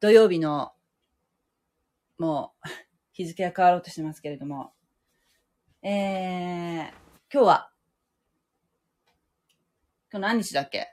[0.00, 0.72] 土曜日の、
[2.16, 2.68] もう、
[3.12, 4.72] 日付が変わろうとしてますけれども、
[5.82, 6.92] えー、今
[7.30, 7.70] 日は、
[10.10, 10.88] 今日何日だっけ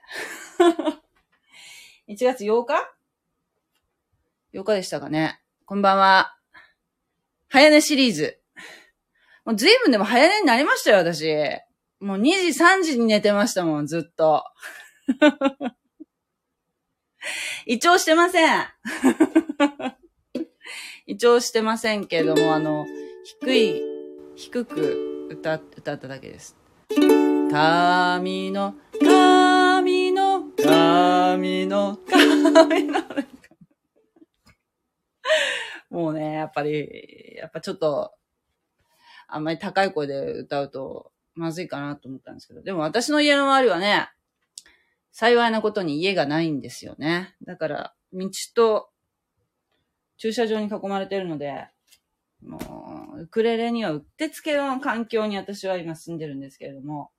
[2.09, 2.73] ?1 月8日
[4.53, 5.41] ?8 日でしたかね。
[5.65, 6.37] こんばんは。
[7.47, 8.41] 早寝シリーズ。
[9.45, 11.33] もう随分でも早寝になりましたよ、私。
[12.01, 14.43] もう2時、3時に寝てましたもん、ずっと。
[17.65, 18.63] 胃腸してません。
[21.07, 22.85] 胃腸してませんけれども、あの、
[23.23, 23.81] 低い、
[24.35, 26.55] 低く歌、歌っただけです。
[27.51, 33.03] 神の、神の、神の、神の、
[35.89, 38.13] もうね、やっぱり、やっぱちょっと、
[39.27, 42.61] あんまり高い声で歌うと、まずいかなと思ったんですけど。
[42.61, 44.09] でも私の家の周りはね、
[45.19, 47.33] 幸いなことに家がないんですよね。
[47.41, 48.91] だから、道と
[50.17, 51.69] 駐車場に囲まれてるので、
[52.43, 52.59] も
[53.17, 57.09] う、ウクレレにはうってつけの環境に私は今住んでるんですけれども。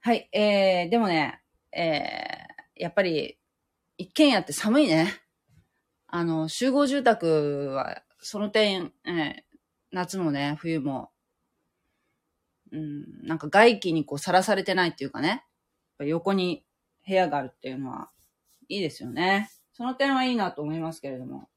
[0.00, 3.38] はい、えー、でもね、えー、やっぱり、
[3.96, 5.06] 一軒家って寒いね。
[6.08, 9.42] あの、集合住宅は、その点、えー、
[9.92, 11.12] 夏もね、冬も、
[12.72, 15.44] うん、なんか外気にこうさらされてないっていうかね。
[16.04, 16.64] 横に
[17.06, 18.10] 部屋があるっていうのは、
[18.68, 19.50] いいですよね。
[19.72, 21.48] その点はいいなと思いますけれども。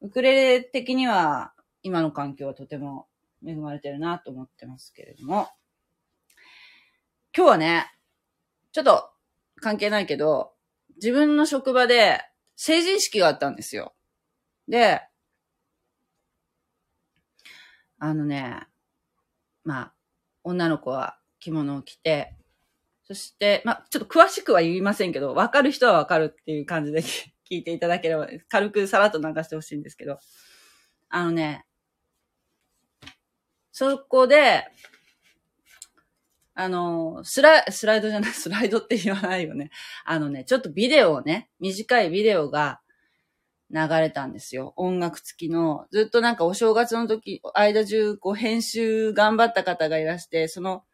[0.00, 3.08] ウクレレ的には、今の環境はとても
[3.46, 5.48] 恵まれてるなと思ってますけれども。
[7.36, 7.86] 今日はね、
[8.72, 9.10] ちょっと
[9.60, 10.52] 関係ないけど、
[10.96, 12.20] 自分の職場で
[12.56, 13.94] 成人式があったんですよ。
[14.66, 15.02] で、
[17.98, 18.66] あのね、
[19.64, 19.94] まあ、
[20.44, 22.37] 女の子は着物を着て、
[23.08, 27.00] そして、まあ、ちょっと詳しくは言いませんけど、わかる人はわかるっていう感じで
[27.50, 30.18] 聞いていただければ、軽くさらっと流してほしいんですけど、
[31.08, 31.64] あのね、
[33.72, 34.66] そこで、
[36.54, 39.70] あの、スライ、スライドじゃない、 スライドって言わないよね。
[40.04, 42.82] あのね、ちょっとビデオをね、短いビデオが
[43.70, 44.74] 流れたんですよ。
[44.76, 45.86] 音楽付きの。
[45.92, 50.84] ずっとなんかお正月の時、間中、こう編集頑張った方がいらして、その、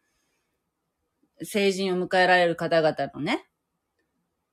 [1.43, 3.47] 成人を迎えられる方々のね、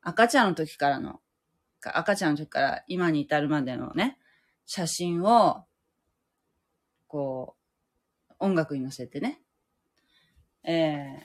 [0.00, 1.20] 赤ちゃんの時からの、
[1.82, 4.18] 赤ちゃんの時から今に至るまでのね、
[4.66, 5.64] 写真を、
[7.06, 7.56] こ
[8.30, 9.40] う、音楽に乗せてね、
[10.64, 11.18] え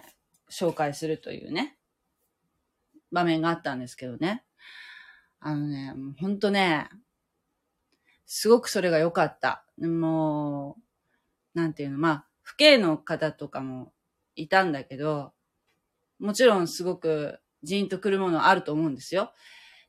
[0.50, 1.78] ー、紹介するというね、
[3.12, 4.44] 場面があったんですけどね。
[5.40, 6.90] あのね、ほんとね、
[8.26, 9.66] すごくそれが良かった。
[9.80, 10.78] も
[11.56, 13.94] う、なんていうの、まあ、父兄の方とかも
[14.36, 15.34] いたんだけど、
[16.20, 19.32] もちろんすごくジーンとくるものあると思うんですよ。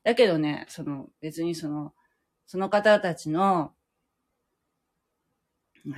[0.03, 1.93] だけどね、その別にその、
[2.45, 3.73] その方たちの、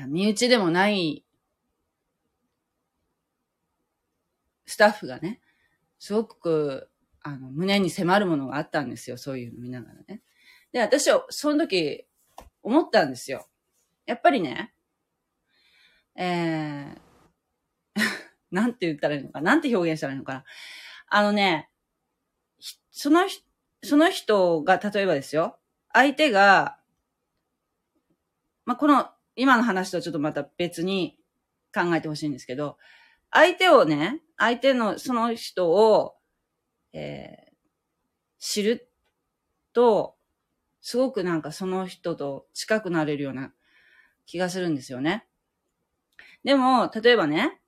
[0.07, 1.25] 身内でもない
[4.65, 5.41] スタッフがね、
[5.99, 6.89] すごく、
[7.21, 9.17] あの、胸に迫るものがあったんですよ。
[9.17, 10.21] そういうの見ながらね。
[10.71, 12.05] で、私は、その時、
[12.63, 13.47] 思ったんですよ。
[14.05, 14.73] やっぱりね、
[16.15, 16.97] えー、
[18.51, 20.43] なんて言ったらいいのかなんて表現したらいいのかな
[21.07, 21.69] あのね、
[22.91, 23.21] その、
[23.83, 25.57] その人が、例えばですよ、
[25.93, 26.77] 相手が、
[28.65, 31.17] まあ、この、今の話とちょっとまた別に
[31.73, 32.77] 考えてほしいんですけど、
[33.31, 36.15] 相手をね、相手のその人を、
[36.93, 37.53] えー、
[38.39, 38.89] 知る
[39.73, 40.15] と、
[40.81, 43.53] すごくなんかその人と近くなれるような
[44.25, 45.25] 気がするんですよね。
[46.43, 47.60] でも、例えばね、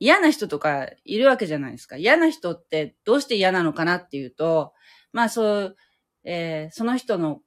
[0.00, 1.96] 嫌な人とかいるわけじゃないですか。
[1.96, 4.72] 嫌な人ってどうして嫌なのかなっていうと、
[5.12, 5.76] まあそう、
[6.24, 7.40] えー、その人の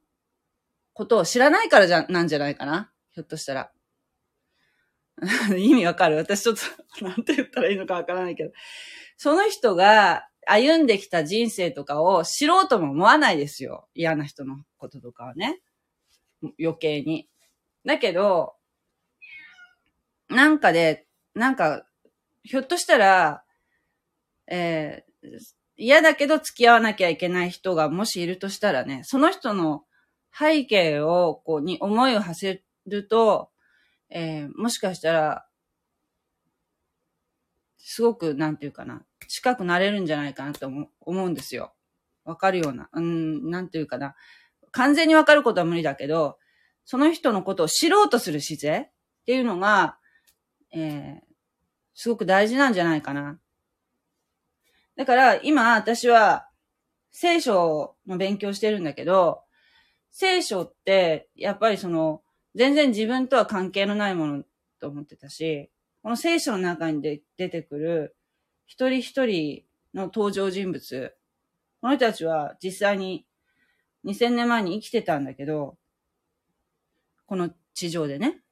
[0.94, 2.92] ことを知らないからじゃ、なんじゃないかな。
[3.10, 3.72] ひょっとしたら。
[5.58, 6.16] 意味わかる？
[6.16, 6.62] 私ちょっと、
[7.04, 8.52] なんて言ったらいいのかわからないけど。
[9.16, 13.88] その人が歩んできた人生とかを知ろうとも思わないですよ。
[13.94, 15.60] 嫌な人のこととかはね。
[16.60, 17.28] 余計に。
[17.84, 18.54] だけど、
[20.28, 21.86] なんかで、なんか、
[22.44, 23.42] ひょっとしたら、
[24.46, 25.28] えー、
[25.76, 29.84] 嫌だけど付き合わなきゃいけない人がもしいるとしたらね、その人の
[30.36, 33.50] 背景を、こう、に思いを馳せると、
[34.10, 35.46] えー、もしかしたら、
[37.78, 41.74] すごく、なんていうかな、近くなれるんじゃないかなと思思うんですよ。
[42.24, 42.88] わかるような。
[42.92, 44.14] うん、なんていうかな。
[44.70, 46.38] 完全にわかることは無理だけど、
[46.84, 48.92] その人のことを知ろうとする姿勢っ
[49.26, 49.98] ていうのが、
[50.72, 51.33] えー、
[51.94, 53.38] すごく大事なんじゃないかな。
[54.96, 56.48] だから今私は
[57.10, 59.42] 聖書の勉強してるんだけど、
[60.10, 62.22] 聖書ってやっぱりその
[62.54, 64.44] 全然自分とは関係のないもの
[64.80, 65.70] と思ってたし、
[66.02, 68.16] この聖書の中にで出てくる
[68.66, 69.64] 一人一人
[69.94, 71.16] の登場人物、
[71.80, 73.26] この人たちは実際に
[74.04, 75.76] 2000年前に生きてたんだけど、
[77.26, 78.42] この地上でね。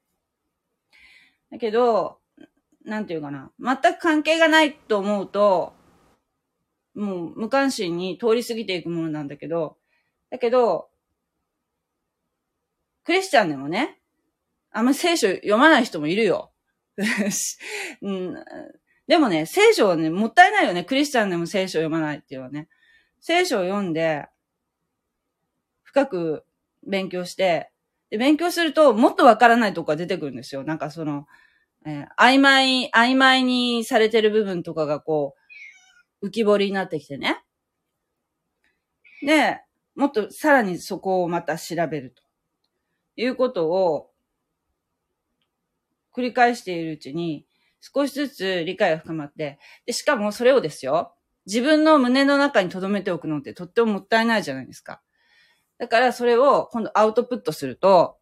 [1.51, 2.19] だけど、
[2.85, 3.51] なんていうかな。
[3.59, 5.73] 全く関係がないと思うと、
[6.95, 9.77] もう無関心に通り過ぎていくものなんだけど、
[10.29, 10.89] だけど、
[13.03, 13.99] クリスチャンでもね、
[14.71, 16.51] あんまり聖書読まない人もいるよ。
[18.01, 18.35] うん、
[19.07, 20.83] でもね、聖書はね、もったいないよね。
[20.83, 22.69] クリスチャンでも聖書読まないっていうのはね。
[23.19, 24.27] 聖書を読んで、
[25.83, 26.45] 深く
[26.85, 27.71] 勉強して、
[28.09, 30.63] で、勉強すると、もっとわからないとこが出てくるんですよ。
[30.63, 31.27] なんかその、
[31.85, 35.35] えー、曖昧、曖昧にされてる部分とかがこ
[36.21, 37.43] う、浮き彫りになってきてね。
[39.25, 39.61] で、
[39.95, 42.23] もっとさらにそこをまた調べると。
[43.15, 44.09] いうことを、
[46.15, 47.45] 繰り返しているうちに、
[47.81, 51.15] 少しずつ理解が深まって、で、しかもそれをですよ、
[51.45, 55.01] 自分の胸の中に留めておくのってとってももったいないじゃないですか。
[55.77, 58.17] だからそれを今度アウトプットすると、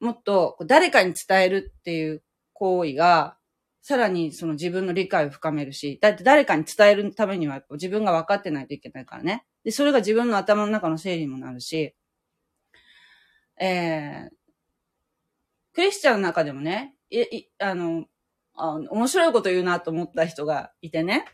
[0.00, 2.22] もっと誰かに伝えるっていう
[2.58, 3.36] 行為が、
[3.82, 9.44] さらにその自分の理解を深めるし、だって誰かに伝えるためには自分が分かってないといけないからね。
[9.62, 11.94] で、それが自分の頭の中の整理にもなるし、
[13.60, 14.30] えー、
[15.74, 18.06] クリスチャンの中でもね、い、い、あの、
[18.54, 21.24] あ面白いこと言うなと思った人がいてね。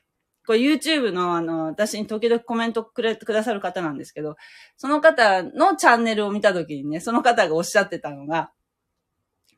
[0.46, 4.36] これ YouTube のあの、私に時々コメントくれてくださる方なんですけど、
[4.76, 8.50] その方のチャンネルを見たときにね、その方がおっしゃってたのが、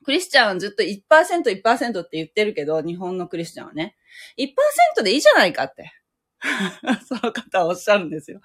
[0.04, 3.96] クリスチャンはずっと1%、1%って言ってるけど、日本のクリスチャンはね、
[4.38, 5.92] 1%でいいじゃないかって。
[7.08, 8.40] その方はおっしゃるんですよ。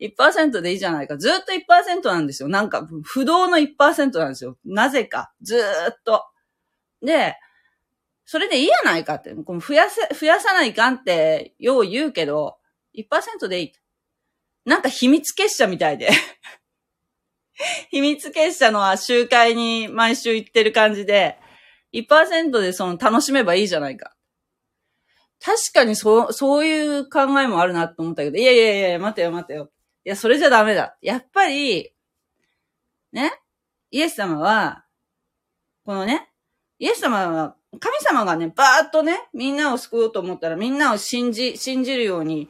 [0.00, 1.16] 1%でいいじゃないか。
[1.16, 2.48] ずっと1%なんですよ。
[2.48, 4.58] なんか、不動の1%なんですよ。
[4.64, 5.32] なぜか。
[5.42, 6.24] ずっと。
[7.02, 7.36] で、
[8.24, 9.34] それでいいやないかって。
[9.34, 12.58] この増やせ、増やさないかんって、よう言うけど、
[12.94, 13.72] 1%でいい。
[14.64, 16.10] なんか秘密結社みたいで。
[17.90, 21.38] 秘密結社の集会に毎週行ってる感じで、
[21.92, 24.14] 1%でその楽しめばいいじゃないか。
[25.40, 29.70] 確かにそう、そういう考えもあるなと思ったけど、いやいやいや、待てよ待てよ。
[30.04, 30.96] いや、それじゃダメだ。
[31.02, 31.92] やっぱり、
[33.12, 33.32] ね、
[33.90, 34.84] イエス様は、
[35.84, 36.30] このね、
[36.78, 42.48] イエス様は、神様がね、バーッとね、みんなを救おうと思ったら、みんなを信じ、信じるように、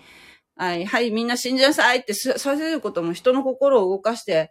[0.56, 4.50] はい、はい、みんな信じなさいってさせることも人の心を動かして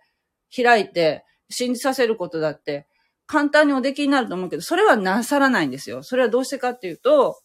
[0.63, 2.87] 開いて信じさせることだって
[3.27, 6.03] 簡単におできになると思うけど、それはなさらないんですよ。
[6.03, 7.41] それはどうしてかっていうと、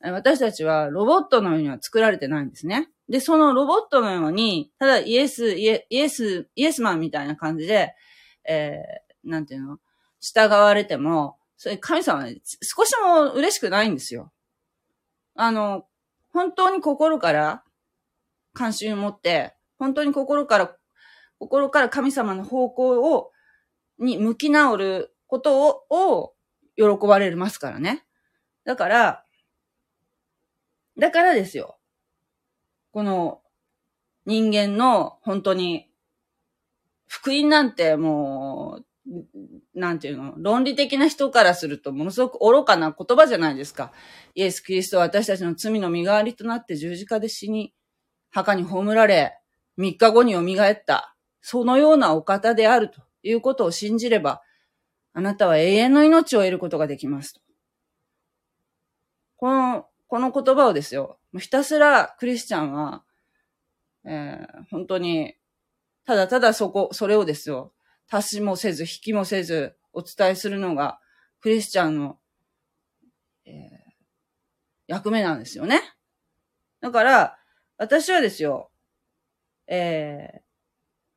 [0.00, 2.88] 私たちはロボットのようには作られてないんですね。
[3.08, 7.94] で、そのロボットのように、ただイエス、イエイエス、イエスマンみたいな感じで、
[8.44, 9.78] えー、なんていうの
[10.20, 14.32] 従われても、それ神様は、ね、少しも嬉しくないんですよ。
[15.34, 15.86] あの、
[16.32, 17.64] 本当に心から
[18.52, 20.76] 関心を持って、本当に心から、
[21.38, 23.30] 心から神様の方向を、
[23.98, 26.34] に向き直ることを、を
[26.76, 28.04] 喜ばれますからね。
[28.64, 29.24] だから、
[30.98, 31.78] だからですよ。
[32.92, 33.42] この
[34.26, 35.88] 人間の本当に
[37.06, 38.88] 福音なんてもう
[39.74, 43.92] なんていうの、論理的な人からするとものすごく愚かな言葉じゃないですか。
[44.34, 47.72] イエス・キリストは私たちの罪の身代わりとなって十字架で死に、
[48.30, 49.38] 墓に葬られ、
[49.76, 51.16] 三日後に蘇った。
[51.40, 54.42] そのようなお方であるということを信じれば、
[55.12, 57.40] あなたは永遠の命を得ることができます。
[59.36, 63.04] この、この言葉をですよ、ひたすらクリスチャンは、
[64.04, 65.34] えー、本当に、
[66.04, 67.72] ただただそこ、それをですよ、
[68.10, 70.98] 足しもせず、引きもせず、お伝えするのが、
[71.40, 72.18] クリスチャンの、
[73.44, 73.54] えー、
[74.86, 75.82] 役目なんですよね。
[76.80, 77.38] だから、
[77.76, 78.70] 私はですよ、
[79.66, 80.40] えー、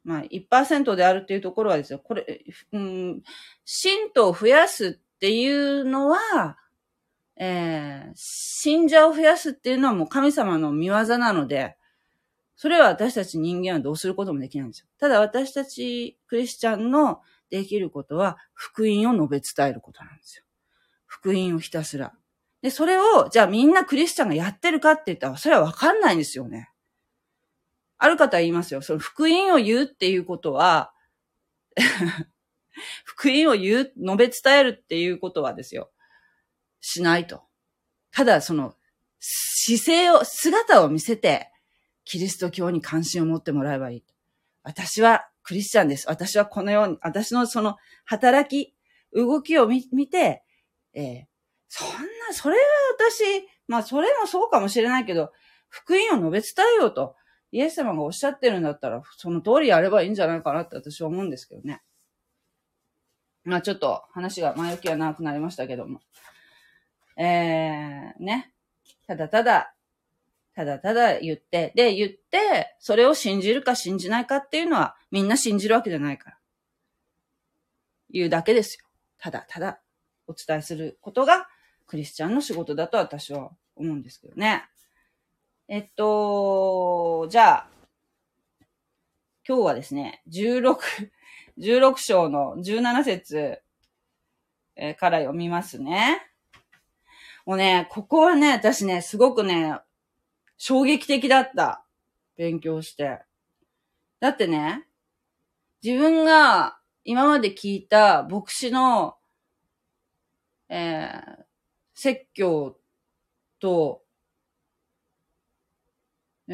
[0.03, 3.21] まあ、1%であるっていうところはですよ、これ、うん、
[3.65, 6.57] 信徒を増やすっていうのは、
[7.37, 11.75] えー、信者を増やすっていうのはもう神様の見業なので、
[12.55, 14.87] それは私たち人間はどうすることもできないんですよ。
[14.99, 20.43] ただ私たちクリスチャンのできることは福音を述べ伝えることなんですよ。
[21.05, 22.13] 福音をひたすら。
[22.61, 26.70] で、それを、じゃあみんなクリスチャンがやってるかって言ったら、それはわかんないんですよね。
[28.03, 28.81] ある方は言いますよ。
[28.81, 30.91] その福音を言うっていうことは
[33.05, 35.91] 福音を言う、述べ伝えるっていうことはですよ。
[36.79, 37.43] しないと。
[38.11, 38.75] ただその、
[39.19, 41.51] 姿勢を、姿を見せて、
[42.03, 44.03] キリスト教に関心を持ってもらえばいい。
[44.63, 46.07] 私はクリスチャンです。
[46.09, 48.75] 私はこのように、私のその働き、
[49.13, 50.43] 動きを見見て、
[50.93, 51.25] えー、
[51.67, 52.61] そんな、それは
[52.97, 55.31] 私、まあそれもそうかもしれないけど、
[55.69, 57.15] 福音を述べ伝えようと、
[57.51, 61.81] イエス様がおっしゃってるんだったら、その通りやればいいんじゃないかなって私は思うんですけどね。
[63.43, 66.01] まあちょっと話が前置きは長くなりましたけども。
[67.17, 68.53] えー、ね。
[69.07, 69.73] ただただ、
[70.55, 76.37] ただただ言って、で、言って、それを信じるか信じないかっていうのは、みんな信じるわけじゃないから。
[78.11, 78.85] 言うだけですよ。
[79.17, 79.79] ただただ
[80.27, 81.47] お伝えすることが
[81.87, 84.65] クリスチャンの仕事だと私は思うんですけどね。
[85.73, 87.67] えっと、じゃあ、
[89.47, 90.75] 今日はですね、16、
[91.57, 93.61] 16章の17節
[94.99, 96.29] から読みますね。
[97.45, 99.79] もうね、ここはね、私ね、すごくね、
[100.57, 101.85] 衝撃的だった。
[102.35, 103.21] 勉強して。
[104.19, 104.85] だってね、
[105.81, 109.15] 自分が今まで聞いた牧師の、
[110.67, 111.45] えー、
[111.93, 112.77] 説教
[113.61, 114.00] と、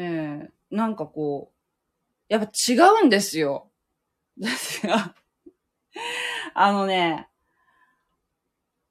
[0.00, 3.68] ー、なんかこう、やっぱ違うんですよ。
[4.36, 5.12] ですが、
[6.54, 7.28] あのね、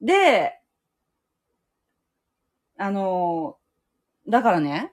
[0.02, 0.60] で、
[2.76, 3.56] あの、
[4.28, 4.92] だからね、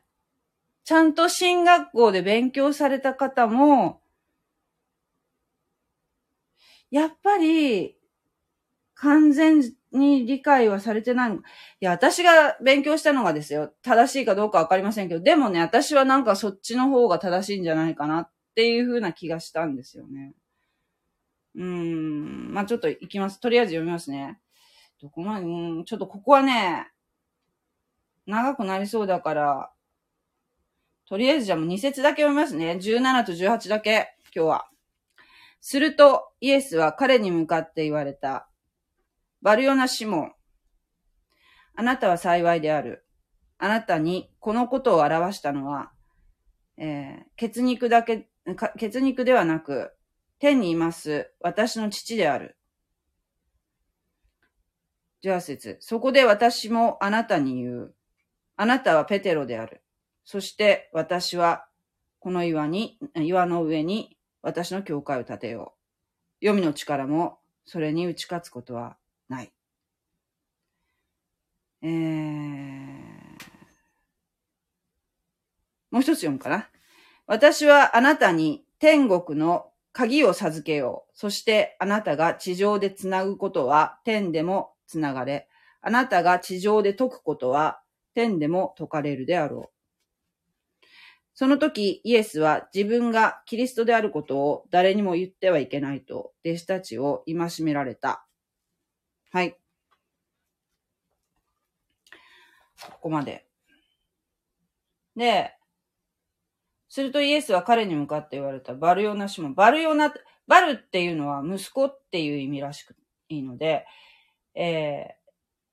[0.86, 4.02] ちゃんと進学校で勉強された方も、
[6.92, 7.98] やっぱり、
[8.94, 9.62] 完全
[9.98, 11.38] に理解はされてないの。
[11.38, 11.40] い
[11.80, 20.34] や、私が勉強したのがですよ、正しいかどうかわかりませんけど、でもね、私はなんかそっちの方が正しいんじゃないかなっていう風な気がしたんですよね。
[21.56, 22.54] うーん。
[22.54, 23.40] まあ、ちょっと行きます。
[23.40, 24.40] とりあえず読みますね。
[25.02, 25.50] どこまで、う
[25.82, 26.92] ん、ちょっとここはね、
[28.26, 29.72] 長くなりそうだから、
[31.08, 32.80] とりあえずじゃあもう2節だけ読みますね。
[32.82, 34.70] 17と18だけ、今日は。
[35.62, 38.50] すると、イエスは彼に向かって言われた。
[39.46, 40.32] バルヨナシモン。
[41.76, 43.06] あなたは幸いである。
[43.60, 45.92] あなたにこのことを表したのは、
[46.78, 48.28] えー、血肉だけ、
[48.80, 49.92] 血肉ではなく、
[50.40, 52.58] 天にいます私の父である。
[55.22, 55.78] じゃあ節。
[55.80, 57.96] そこで私もあなたに言う。
[58.56, 59.84] あなたはペテロである。
[60.24, 61.68] そして私は
[62.18, 65.76] この岩に、岩の上に私の教会を建てよ
[66.42, 66.46] う。
[66.48, 68.98] 黄泉の力もそれに打ち勝つことは
[69.30, 69.52] ない。
[71.82, 71.90] えー、
[75.92, 76.70] もう一つ読むかな。
[77.28, 81.12] 私はあなたに天国の鍵を授けよう。
[81.18, 85.48] そしてあなたが地上でつなぐことは天でもつながれ。
[85.82, 87.82] あなたが地上で解くことは
[88.14, 89.76] 天でも解かれるであろう。
[91.38, 98.25] その時、イエスは自分がキリストであることを誰にも言ってはいけないと、弟子たちを戒められた。
[99.36, 99.58] はい。
[102.90, 103.46] ここまで。
[105.18, 105.52] で、
[106.88, 108.76] するとイエスは彼に向かって言われた。
[108.76, 109.54] バルヨナシモン。
[109.54, 110.14] バルヨナ、
[110.48, 112.96] バルっていうのは息子っていう意味らしく
[113.28, 113.86] いいので、
[114.56, 115.18] え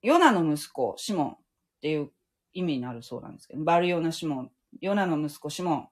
[0.03, 1.37] ー、ヨナの息子、シモンっ
[1.81, 2.11] ていう
[2.51, 4.51] 意味になるそうなんですけど、バルヨナシモン、
[4.81, 5.89] ヨナの息子シモン、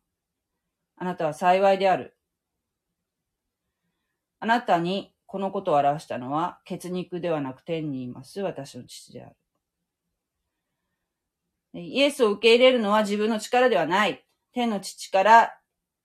[0.98, 2.18] あなたは幸いである。
[4.42, 9.36] あなたにこのことを表したのは、血肉ではなく天にいます私の父である。
[11.82, 14.26] イエスを受け入れるのは自分の力ではない。
[14.52, 15.58] 天の父から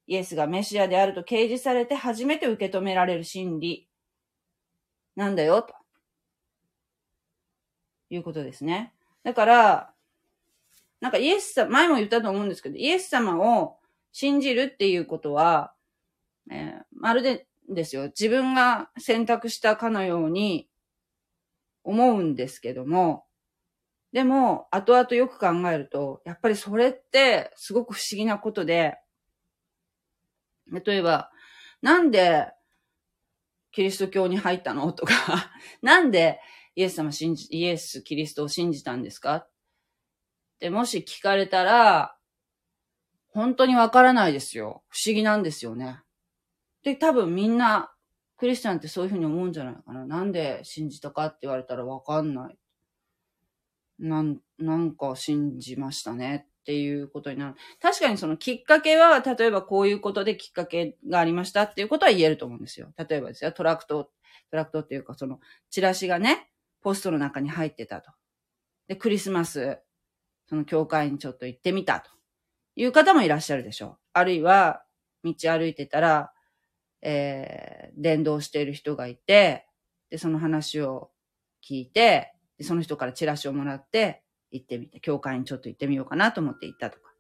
[0.06, 3.88] イエスがメシアであると掲示されて初めて受け止められる真理
[5.16, 5.75] なんだよ、と
[8.11, 8.95] いうことですね。
[9.25, 9.92] だから、
[11.00, 13.78] なんかイエス様、前も言ったと思うんですけど、イエス様を
[14.12, 15.75] 信じるっていうことは、
[16.49, 20.69] えー、まるでですよ、自分が選択したかのように
[21.85, 23.25] 思うんですけども、
[24.13, 28.99] でも、後々よく考えると、やっぱりそれってすごく不思議なことで、
[30.71, 31.31] 例えば、
[31.83, 32.53] なんで
[33.73, 34.93] キリスト教に入ったの？
[34.93, 35.51] とか、
[35.83, 36.41] なんで
[36.77, 39.37] イエス様信じ、イエス、キリストを信じたんですか？
[39.37, 39.51] っ
[40.59, 42.17] てもし聞かれたら、
[43.29, 44.83] 本当にわからないですよ。
[44.89, 46.01] 不思議なんですよね。
[46.87, 47.90] で、多分みんな、
[48.37, 50.07] クリスチャンってそういうふうに思うんじゃないかな。
[50.07, 52.57] なんで信じたかって言われたらわかんない。
[53.99, 57.55] なん、なんか信じましたねっていうことになる。
[57.83, 62.93] 確かにそのきっかけは、例えばこういうことできっかけがありましたっていうことは言えると思うんですよ。
[62.97, 64.12] 例えばですよ、トラクト、
[64.52, 65.40] トラクトっていうかその
[65.71, 66.52] チラシがね、
[66.83, 68.12] ポストの中に入ってたと。
[68.87, 69.81] で、クリスマス
[70.49, 72.11] その教会にちょっと行ってみたと
[72.76, 73.99] いう方もいらっしゃるでしょう。
[74.12, 74.85] あるいは、
[75.25, 76.33] 道歩いてたら、
[77.09, 79.69] えー、伝道している人がいて、
[80.11, 81.13] で、その話を
[81.65, 87.13] 聞いて、でその人からチラシをもらって行ってみて、教会にちょっと行ってみようかなと思って行ったとか、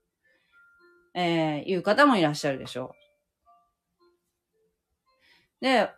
[1.14, 2.94] えー、いう方もいらっしゃるでしょ
[5.60, 5.64] う。
[5.64, 5.88] で、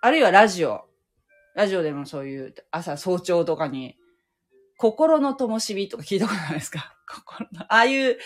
[0.00, 0.88] あるいはラジオ。
[1.54, 3.98] ラジオでもそういう朝早朝とかに、
[4.78, 6.96] 心の灯火とか聞いたことないですか？
[7.06, 8.18] 心の、ああいう、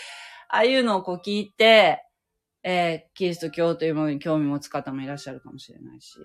[0.47, 2.05] ああいうのをこう聞いて、
[2.63, 6.17] えー、キリスト教というものに興味持つ方もいらっしゃるかもしれないし。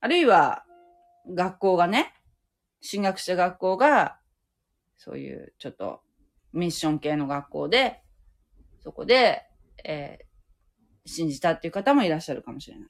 [0.00, 0.64] あるいは、
[1.28, 2.14] 学校がね、
[2.80, 4.20] 進学した学校が、
[4.96, 6.00] そういうちょっと
[6.52, 8.02] ミッション系の学校で、
[8.80, 9.42] そこで、
[9.84, 12.88] えー、信じたっていう方もいらっしゃるかもしれない。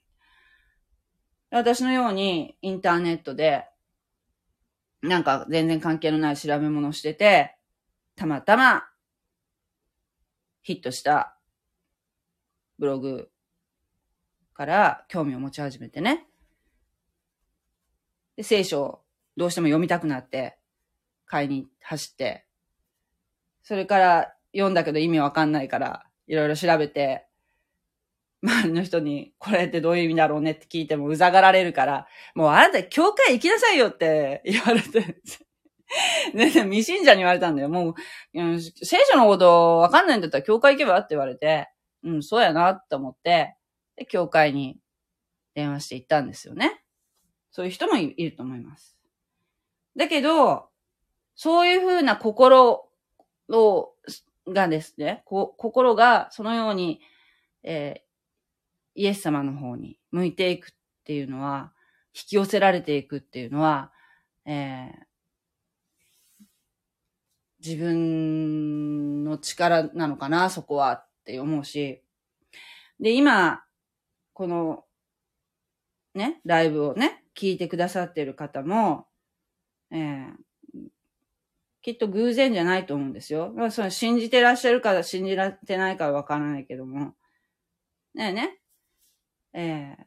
[1.49, 3.65] 私のようにインターネットで、
[5.01, 7.57] なんか全然関係のない調べ物をしてて、
[8.15, 8.83] たまたま
[10.61, 11.36] ヒットした
[12.79, 13.29] ブログ
[14.53, 16.27] から興味を持ち始めてね。
[18.35, 19.01] で、聖書を
[19.35, 20.57] どうしても読みたくなって、
[21.25, 22.45] 買いに走って、
[23.63, 27.27] それから読んだけど意味わかんないから、いろいろ調べて、
[28.43, 35.21] 周りの人に、これってどういう意味だろうねって聞いてもうざがられるから、もうあなた教会行きなさいよって言われて、
[36.33, 37.69] ね、未信者に言われたんだよ。
[37.69, 37.95] もう、
[38.59, 41.69] 聖書のことわかんないんだったら教会行けばって言われて、
[42.07, 43.55] うん、そうやなって思って、
[43.97, 44.79] で、教会に
[45.53, 46.81] 電話して行ったんですよね。
[47.51, 48.97] そういう人もいると思います。
[49.95, 50.69] だけど、
[51.35, 52.89] そういうふうな心
[53.49, 53.93] を、
[54.47, 57.01] がですね、こ心がそのように、
[57.63, 60.71] えー、イエス様の方に向いていくっ
[61.03, 61.73] ていうのは、
[62.15, 63.91] 引き寄せられていくっていうのは、
[64.45, 66.45] えー、
[67.59, 72.01] 自分の力なのかな、そこはっって思うし。
[73.01, 73.65] で、今、
[74.31, 74.85] この、
[76.13, 79.07] ね、ライブをね、聞いてくださってる方も、
[79.91, 80.31] えー、
[81.81, 83.51] きっと偶然じゃないと思うんですよ。
[83.53, 87.13] まあ、その信じてらっしゃるか信じられてないかはわからないけども。
[88.13, 88.59] ねえね。
[89.53, 90.05] えー、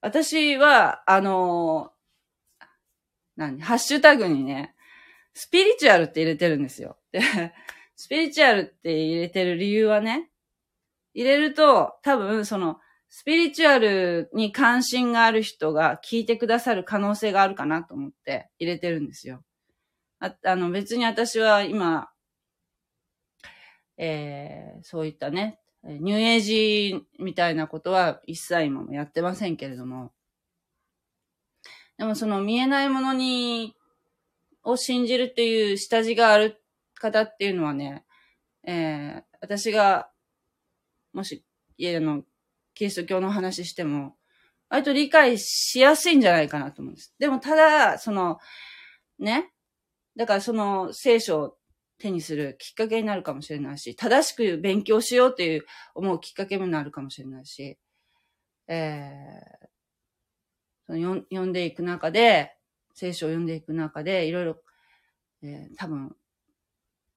[0.00, 2.64] 私は、あのー、
[3.36, 3.60] 何？
[3.60, 4.74] ハッシュタグにね、
[5.34, 6.96] スピリチュアルって入れてるんですよ。
[8.04, 10.28] スピリチュアルって入れてる理由はね、
[11.14, 12.76] 入れると、多分、その、
[13.08, 19.42] スピリチュアルに関心がある人が聞いてくださる可能性があるかなと思って入れてるんですよ。
[20.20, 22.10] ああの別に私は今、
[23.96, 30.12] えー、そういったね、ニューエイジみたいなことは一切今もやってませんけれども、
[31.96, 33.74] でもその見えないものに、
[34.62, 36.60] を信じるっていう下地がある
[37.04, 38.04] 方っていうのはね、
[38.66, 40.08] えー、私が、
[41.12, 41.44] もし、
[41.76, 42.22] 家の、
[42.74, 44.16] キリスト教の話しても、
[44.68, 47.14] 割と理解しやすいんじゃないかなと思うんです。
[47.18, 48.38] でもただ、その、
[49.18, 49.52] ね、
[50.16, 51.56] だからその聖書を
[51.98, 55.64] 手にするきっかけになるかもしれないし、正しく勉強しようという
[55.94, 57.78] 思うきっかけになるかもしれないし、
[58.66, 59.66] えー、
[60.86, 62.56] その読んでいく中で、
[62.94, 64.56] 聖書を読んでいく中で、いろいろ、
[65.42, 66.16] えー、多分、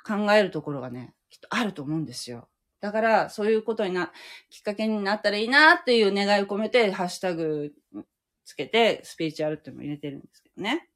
[0.08, 2.48] 考えるところがね、きっとあると思うんですよ。
[2.80, 4.12] だから、そういうことにな、
[4.50, 7.74] きっかけになったらいいなっていう願いを込めて、ハッシュタグ
[8.46, 10.89] つけて、スピリチュアルっていうのを入れてるんですけどね。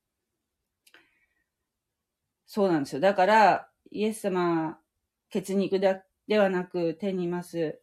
[2.45, 3.01] そうなんですよ。
[3.01, 4.79] だから、イエス様、
[5.29, 7.81] 血肉でではなく天にいます、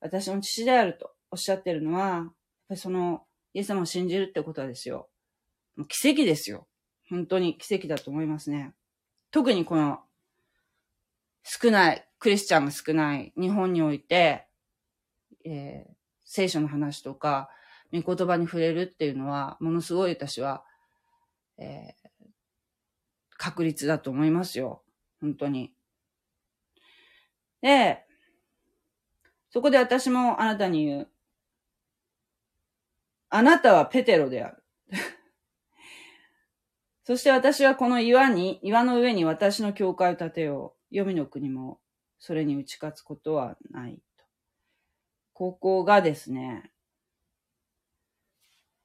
[0.00, 2.26] 私の父であるとおっしゃってるのは、やっ
[2.68, 5.08] ぱりその、イエス様を信じるってことはですよ。
[5.76, 6.66] もう奇跡ですよ。
[7.10, 8.74] 本当に奇跡だと思いますね。
[9.30, 10.00] 特にこの、
[11.50, 14.46] 少ない、クリスチャンが少ない日本において、
[15.46, 15.92] えー、
[16.26, 17.48] 聖書の話とか、
[17.90, 20.62] 御言葉に触れるっていうのは、ものすごい私は、
[21.56, 22.26] えー、
[23.38, 24.82] 確率だと思いますよ。
[25.22, 25.72] 本当に。
[27.62, 28.04] で、
[29.48, 31.08] そこで私もあなたに言う。
[33.30, 34.62] あなたはペテロである。
[37.04, 40.77] そして私はこの岩に、岩の上に私の教会を建てよう。
[40.90, 41.80] 黄泉の国も
[42.18, 44.24] それに打ち勝つことはないと。
[45.32, 46.70] ここがですね、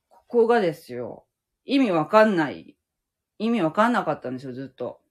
[0.09, 1.25] ここがですよ。
[1.65, 2.75] 意味わかんない
[3.39, 5.01] 意味わかんなかったんですよ、ずっと。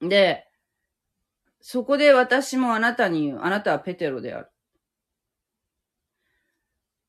[0.00, 0.48] で、
[1.60, 3.40] そこで私もあなたに言う。
[3.42, 4.48] あなたはペテロである。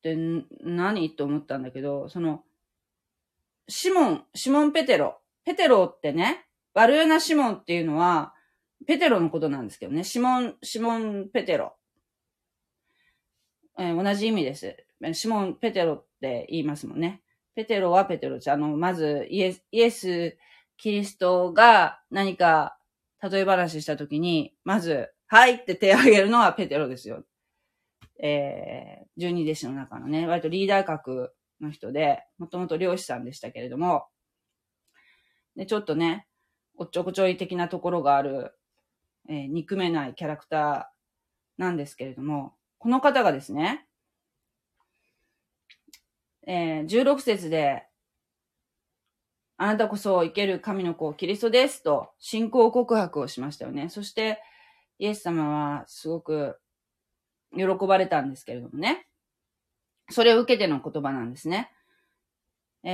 [0.02, 0.16] で、
[0.60, 2.44] 何と思ったんだけど、その、
[3.68, 5.20] シモン、シモン・ペテロ。
[5.44, 8.34] ペテロってね、バルーナ・シモンっていうのは、
[8.86, 10.04] ペテロのことなんですけどね。
[10.04, 11.76] シモン、シモン・ペテロ。
[13.78, 14.76] えー、同じ意味です。
[15.12, 17.22] シモン・ペテロって言いますもんね。
[17.54, 18.50] ペテロはペテロです。
[18.50, 20.38] あの、まず、イエス、イエス、
[20.76, 22.78] キリストが何か、
[23.22, 27.24] 例え話したときに、まず、はいって手を挙げるのはペテロですよ。
[28.22, 34.06] えー、十二弟子の中のね、割とリーダー格の人で、もともと漁師さんでしたけれども、
[35.56, 36.26] で、ちょっとね、
[36.76, 38.52] おっちょこちょい的なところがある、
[39.28, 43.86] えー、憎めないキャラクターなんですけれども、この方がですね、
[46.46, 47.84] えー、16節で、
[49.56, 53.88] あなたこそ生ける神の子、キリストですと信仰告白をしましたよね。
[53.88, 54.40] そして、
[54.98, 56.58] イエス様はすごく
[57.54, 59.06] 喜ばれたんですけれどもね。
[60.10, 61.70] それを受けての言葉なんですね。
[62.82, 62.90] え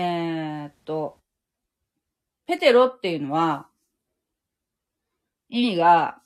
[0.67, 1.19] ー、っと、
[2.47, 3.68] ペテロっていうのは、
[5.49, 6.21] 意味が、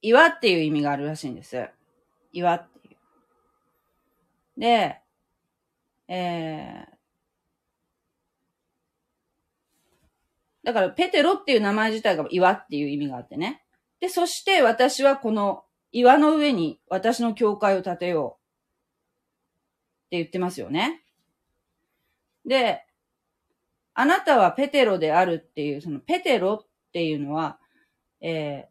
[0.00, 1.68] 岩っていう意味があるらしいんです。
[2.32, 4.60] 岩っていう。
[4.60, 5.00] で、
[6.08, 6.98] えー、
[10.64, 13.64] だから、ペテロっていう名前自体が岩っていう意味があってね。
[14.00, 18.48] で、そして私はこの岩の上に私の教会を建てよう。
[20.06, 21.02] って言ってますよね。
[22.46, 22.84] で、
[23.94, 27.58] あなたはペテロであるっていう、そのペテロっていうのは、
[28.20, 28.68] え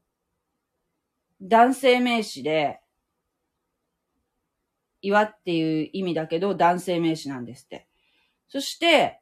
[1.42, 2.80] ー、男性名詞で、
[5.02, 7.88] 岩っていう意味だけど男性名詞なんですって。
[8.50, 9.22] そして、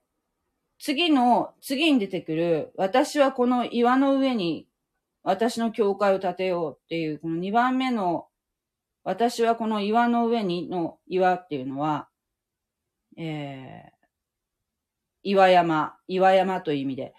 [0.79, 4.67] 次の、次に出てくる、私はこの岩の上に
[5.23, 8.27] 私の教会を建てようっていう、この2番目の、
[9.03, 12.09] 私はこの岩の上にの岩っていうのは、
[13.17, 13.95] えー、
[15.23, 17.13] 岩山、岩山という意味で、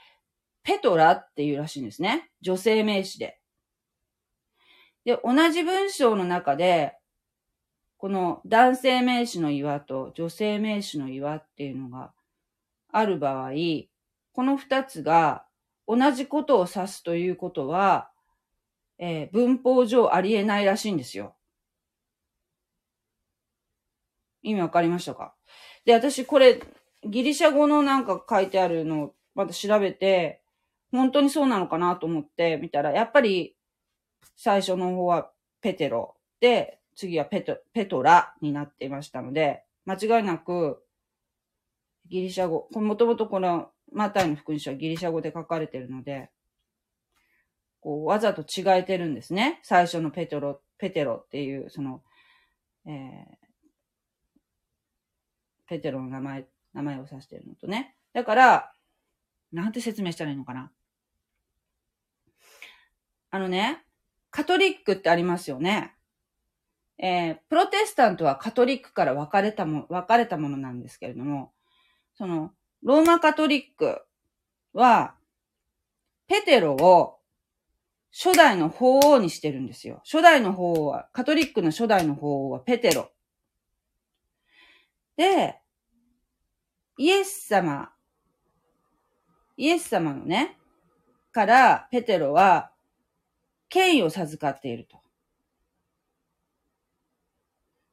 [0.66, 2.28] ペトラっていうらしいんですね。
[2.40, 3.38] 女性名詞で。
[5.04, 6.96] で、同じ文章の中で、
[7.98, 12.12] この男性名詞の岩と女性名詞の岩っていうのが
[12.92, 13.52] ある場合、
[14.32, 15.46] この二つが
[15.86, 18.10] 同じことを指すということは、
[18.98, 21.36] えー、文法上ありえないらしいんですよ。
[24.42, 25.32] 意味わかりましたか？
[25.84, 26.60] で、私これ、
[27.04, 30.42] ギリシャ語のなんか書いてあるのをまた調べて、
[30.92, 33.56] 本当にそうなのかなと思って見たら、やっぱり
[34.36, 40.82] 最初の方はペテロで、次はペト、ペトラになっていましたので、間違いなく
[42.08, 46.30] ギリシャ語、もともとこのマタイの福音書はギリシャ語で書かれているので、
[47.80, 49.60] こう、わざと違えてるんですね。
[49.62, 52.02] 最初のペトロ、ペテロっていう、その、
[52.86, 52.92] えー、
[55.68, 57.96] ペテロの名前、名前を指してるのとね。
[58.12, 58.72] だから、
[59.52, 60.72] なんて説明したらいいのかな。
[63.36, 63.84] あのね、
[64.30, 65.92] カトリックってありますよね。
[66.98, 71.52] えー、プロテスタントはカトリックから分かれたも、分かれたものなんですけれども、
[72.16, 74.00] その、ローマカトリック
[74.72, 75.16] は、
[76.28, 77.18] ペテロを
[78.10, 80.00] 初代の法王にしてるんですよ。
[80.04, 83.10] 初代の法王は、カトリックの初代の法王はペテロ。
[85.18, 85.60] で、
[86.96, 87.92] イエス様、
[89.58, 90.56] イエス様のね、
[91.32, 92.70] からペテロは
[93.68, 95.00] 権威を授かっていると。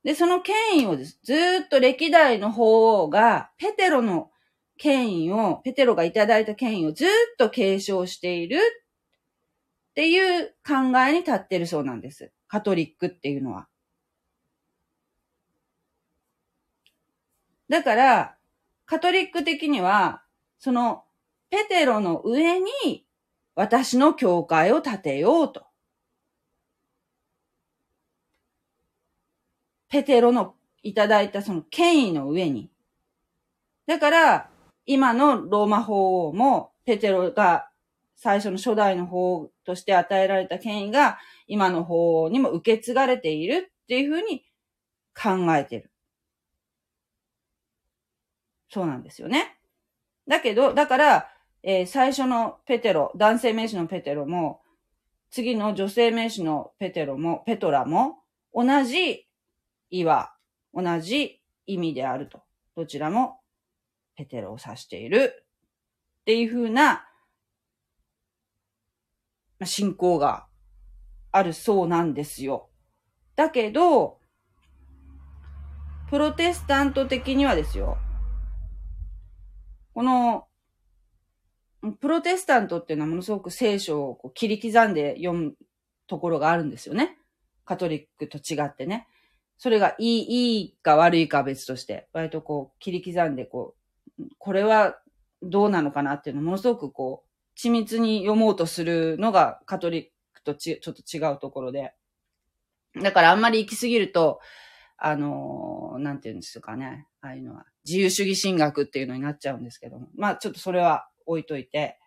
[0.04, 1.34] で、その権威をですず
[1.66, 4.32] っと歴代の法王がペテロの
[4.78, 7.08] 権威を、ペテロがいただいた権威をずっ
[7.38, 12.32] と継承しているっていう考えに立ってるそうなんです。
[12.48, 13.68] カトリックっていうのは。
[17.70, 18.38] だから、
[18.86, 20.24] カトリック的には、
[20.60, 21.04] その、
[21.50, 23.06] ペテロの上に
[23.56, 25.66] 私の教会を建てようと。
[29.90, 32.72] ペテロのいただいたその権威の上に。
[33.86, 34.50] だから、
[34.86, 37.70] 今のローマ法王も、ペテロが
[38.16, 44.44] 最初の初代の法王として与えられた権威が、今の法王にも受け継がれているっていうふうに
[45.16, 45.92] 考えてる。
[48.70, 49.60] そうなんですよね。
[50.28, 51.33] だけど、だから、
[51.64, 54.62] えー、最初のペテロ、男性名詞のペテロも、
[55.32, 58.20] 次の女性名詞のペテロも、ペトラも、
[58.54, 59.28] 同じ
[59.90, 60.34] 岩、
[60.74, 62.42] 同じ意味であると。
[62.76, 63.40] どちらも
[64.16, 65.46] ペテロを指している
[66.22, 67.08] っていうふうな
[69.64, 70.48] 信仰が
[71.32, 72.70] あるそうなんですよ。
[73.36, 74.20] だけど、
[76.10, 77.98] プロテスタント的にはですよ。
[79.94, 80.48] この、
[81.92, 85.56] プロテスタントっていうのはものすごく聖書をこう切り刻んで読む
[86.08, 87.18] ところがあるんですよね。
[87.66, 89.08] カトリックと違ってね。
[89.58, 93.76] それがいい、いいか悪いか別として、割とこう切り刻んでこ
[94.20, 94.98] う、これは
[95.42, 101.94] どうなのかなっていうのをものすごくこう、緻密に読もうとするのがカトリックとちちょっと違うところで。
[103.02, 104.40] だからあんまり行き過ぎると、
[104.98, 107.08] あのー、なんていうんですかね。
[107.22, 110.08] ああいうのは、自由主義神学っていうのになっちゃうんですけども。
[110.16, 112.00] まあちょっとそれは置いといて。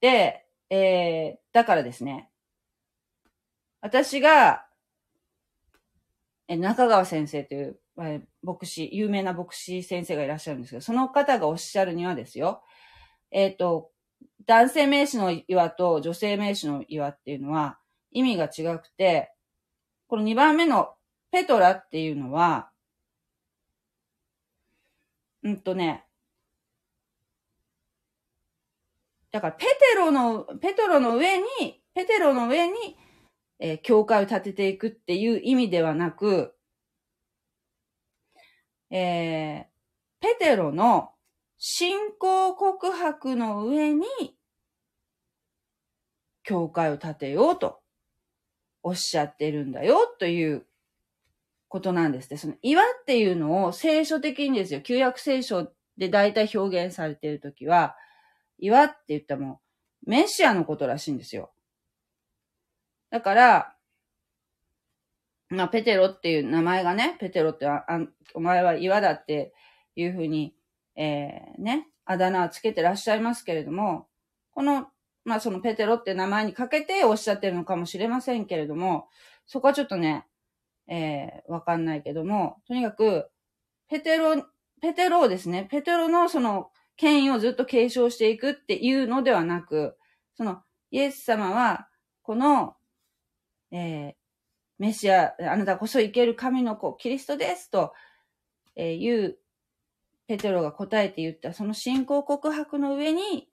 [0.00, 2.30] で、えー、だからですね。
[3.80, 4.64] 私が、
[6.48, 12.62] え、中川先生という、え牧師、有名な牧師先生がいらっしゃるんですけど、その方がおっしゃるにはですよ。
[13.30, 13.90] えっ、ー、と、
[14.46, 17.78] 男性名詞の岩と女性名詞の岩っていうのは
[18.10, 19.32] 意味が違くて、
[20.06, 20.94] この2番目の
[21.30, 22.70] ペトラっていうのは、
[25.42, 26.04] うんとね、
[29.30, 31.44] だからペテロの、ペトロの上に、
[31.94, 32.96] ペテロの上に、
[33.58, 36.54] えー、教会を建てていくっていう意味ではなく、
[38.90, 39.64] えー、
[40.20, 41.10] ペテロの
[41.58, 44.04] 信仰告白の上に、
[46.44, 47.80] 教会を建てようと
[48.82, 50.64] おっしゃってるんだよという
[51.68, 52.38] ことなんですね。
[52.38, 57.96] その岩っていうのを聖書的にですよ、旧約聖書で大体表現されているときは、
[58.58, 59.60] 岩って言ったも、
[60.04, 61.52] メシアのことらしいんですよ。
[63.10, 63.74] だから、
[65.50, 68.00] まあ、ペテロっていう名前がね、ペテロってあ、あ
[68.34, 69.54] お前は岩だって
[69.96, 70.54] いうふうに、
[70.96, 74.08] えー、ね、あだ名をつけてらっしゃいますけれども、
[74.50, 74.88] この、
[75.24, 79.08] まあ、そのペテロって名前にかけておっしゃってるのかもしれませんけれども、
[79.46, 80.26] そこはちょっとね、
[80.86, 83.30] えー、わかんないけども、とにかく、
[83.88, 84.42] ペテロ、
[84.80, 89.96] ペテロをですね、ペテロのその権威をずっと継承していくっていうのではなく、
[90.34, 91.88] その、イエス様は、
[92.22, 92.74] この、
[93.70, 94.12] えー、
[94.78, 97.94] メシア、あなたこそ生ける神の子、キリストですと、
[98.76, 99.38] えー、いう、
[100.26, 103.48] ペテロが答えて言ったその信仰告白の上に、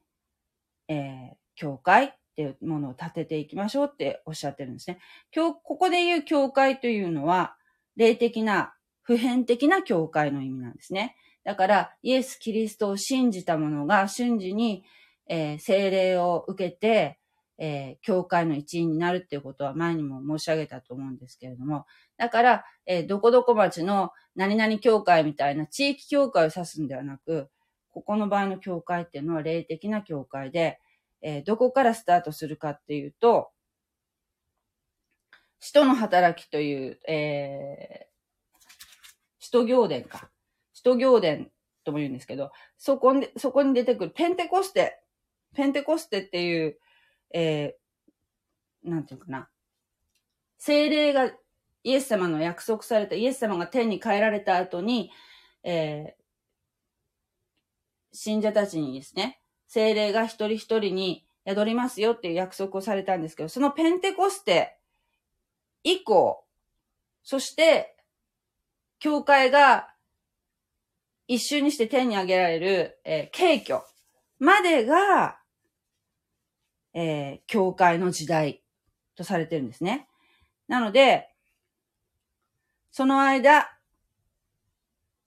[0.89, 4.99] えー、教会っていうものを立てていきましょうっておっしゃってるんですね。
[5.33, 7.55] 今日、ここで言う教会というのは、
[7.95, 11.15] 霊的な、普遍的な教会の意味なんですね。
[11.45, 14.83] だから、イエス・キリストを信じた者が瞬時に、
[15.27, 17.19] えー、精霊を受けて、
[17.57, 21.85] えー、教会の一員になるっていうことは前にも申し上げたと思うんですけれども、
[22.17, 27.49] だから、えー、どこどこ町の何々教会みたいな地域教会を指すんではなく、
[27.91, 30.79] ここの場合の教会っていうのは霊的な教会で、
[31.21, 33.51] えー、どこからスタートするかっていうと、
[35.59, 38.05] 使徒の働きという、えー、
[39.39, 40.29] 使徒行伝か。
[40.85, 41.51] 徒行伝
[41.83, 45.01] とも言うんですけど、そこに、そこに出てくるペンテコステ、
[45.55, 46.77] ペンテコステっていう、
[47.33, 49.49] えー、なんていうかな。
[50.59, 51.31] 精霊が
[51.83, 55.09] イエス様の約束された、イエス様が天に帰られた後に、
[55.63, 64.77] えー、信者たちにですね、精霊が一人一人に宿りますよっていう約束をされたんですけど、そのペンテコステ
[65.83, 66.45] 以降、
[67.23, 67.95] そして、
[68.99, 69.94] 教会が
[71.27, 73.81] 一瞬にして天に上げられる、えー、敬虚
[74.39, 75.39] までが、
[76.93, 78.61] えー、教会の時代
[79.15, 80.07] とされてるんですね。
[80.67, 81.29] なので、
[82.91, 83.71] その間、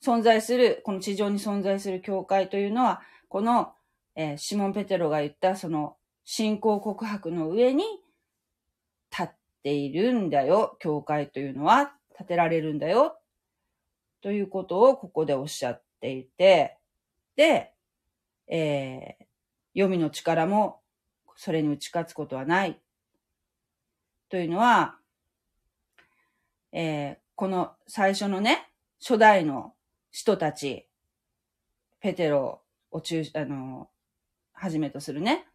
[0.03, 3.73] 存在する、この地上に存在する教会というのは、この、
[4.15, 7.85] えー、シモン・ペテロが言ったその信仰告白の上に
[9.11, 9.29] 立っ
[9.63, 10.77] ているんだよ。
[10.79, 13.19] 教会というのは立てられるんだよ。
[14.21, 16.79] ということをここでおっしゃっていて、
[17.37, 17.73] で、
[18.47, 19.25] えー、
[19.75, 20.81] 読みの力も
[21.37, 22.81] それに打ち勝つことはない。
[24.29, 24.97] というのは、
[26.73, 29.75] えー、この最初のね、初代の
[30.11, 30.89] 人たち、
[32.01, 33.89] ペテロを中、あの、
[34.53, 35.47] はじめとするね、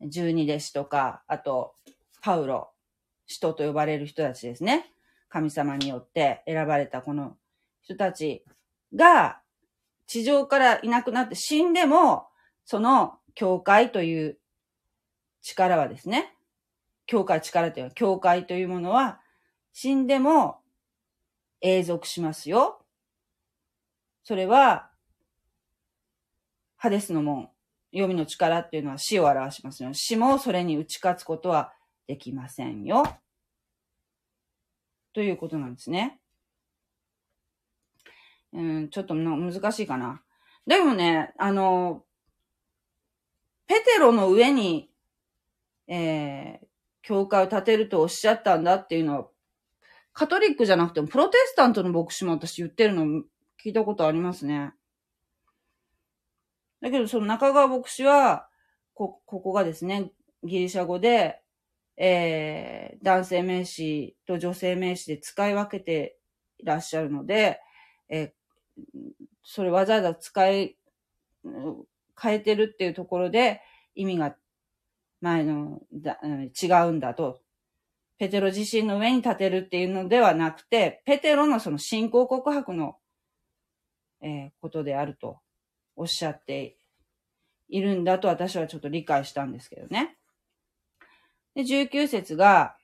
[0.00, 1.74] 十二弟子とか、あと、
[2.20, 2.72] パウロ、
[3.26, 4.92] 使徒と呼ばれる人たちですね。
[5.28, 7.36] 神様によって選ばれたこの
[7.82, 8.44] 人たち
[8.94, 9.41] が、
[10.06, 12.28] 地上からいなくなって死んでも、
[12.64, 14.38] その教会という
[15.42, 16.36] 力はですね、
[17.06, 19.20] 教会力というのは、教会というものは
[19.72, 20.60] 死んでも
[21.60, 22.84] 永続しますよ。
[24.24, 24.90] それは、
[26.76, 27.50] ハデスの門、
[27.92, 29.94] 読みの力っていうのは死を表しますよ。
[29.94, 31.72] 死もそれに打ち勝つことは
[32.06, 33.04] できませんよ。
[35.12, 36.21] ということなんですね。
[38.52, 40.22] うん、ちょっと難しいかな。
[40.66, 42.04] でもね、あの、
[43.66, 44.90] ペテロの上に、
[45.88, 46.66] えー、
[47.02, 49.28] 教会を建てるとおっしゃったんだっていうのは、
[50.12, 53.22] カトリックじゃなくても、プロテスタントの牧師も私言ってるの
[53.64, 54.72] 聞いたことありますね。
[56.80, 58.48] だけど、その中川牧師は、
[58.94, 60.12] こ、ここがですね、
[60.44, 61.40] ギリシャ語で、
[61.96, 66.18] えー、男性名詞と女性名詞で使い分けて
[66.58, 67.60] いらっしゃるので、
[68.08, 68.30] えー、
[69.42, 70.76] それわざわざ使い、
[72.20, 73.60] 変えてるっていうところで
[73.94, 74.36] 意味が
[75.20, 77.40] 前のだ違うんだと。
[78.18, 82.96] ペテロ自身の上に立てるっていうのではなくて、ペテロのその信仰告白の、
[84.20, 85.40] えー、ことであると
[85.96, 86.76] おっしゃって
[87.68, 90.16] いるんだと私はちょっと理解したんですけどね。
[91.54, 92.76] で、19節が、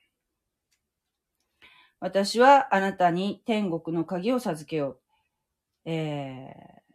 [2.01, 4.98] 私はあなたに天国の鍵を授けよう。
[5.91, 6.93] えー、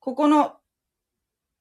[0.00, 0.56] ここの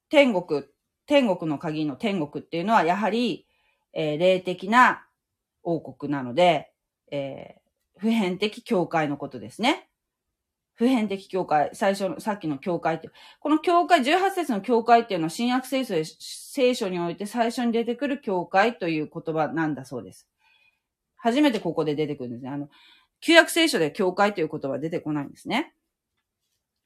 [0.09, 0.63] 天国、
[1.05, 3.45] 天国の鍵の天国っていうのはやはり、
[3.93, 5.05] えー、霊的な
[5.61, 6.71] 王国なので、
[7.11, 9.87] えー、普遍的教会のことですね。
[10.73, 20.27] 普遍的教会、最初の、さっきの教会って、この教会、18節の教会っていうのは新約聖書で、聖書において最初に出てくる教会という言葉なんだそうです。
[21.17, 22.49] 初めてここで出てくるんですね。
[22.49, 22.67] あの、
[23.21, 25.73] 旧約聖書で教会という言葉は出てこないんですね。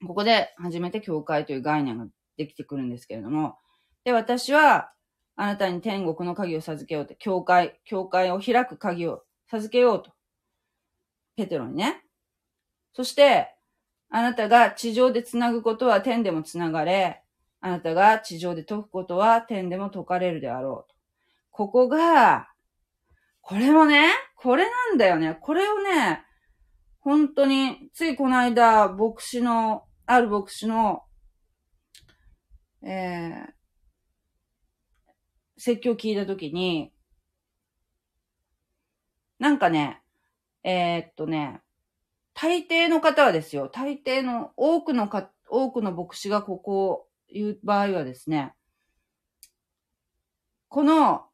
[0.06, 2.06] ここで初めて教会という概念が
[2.38, 3.58] できてくるんですけれども。
[4.04, 4.92] で、私は、
[5.38, 10.12] あなたに天国の鍵を授けようって、教会、教会を開く鍵を授けようと。
[11.36, 12.04] ペテロにね。
[12.94, 13.54] そして、
[14.10, 17.22] あなたが地上で繋ぐことは天でも繋がれ、
[17.60, 20.96] あなたが地上で解くことは天でも解かれるであろうと。
[21.52, 22.50] ここが、
[23.42, 24.10] これもね、
[24.46, 25.40] これなんだよね。
[25.42, 26.24] これをね、
[27.00, 31.02] 本当に、ついこの間、牧師の、ある牧師の、
[32.84, 33.48] えー、
[35.58, 36.94] 説教聞いたときに、
[39.40, 40.04] なんかね、
[40.64, 41.62] えー、っとね、
[42.36, 48.54] 大抵の方はですよ、大抵の多くのか、多くの牧師がここを言う場合はですね、
[50.70, 51.26] この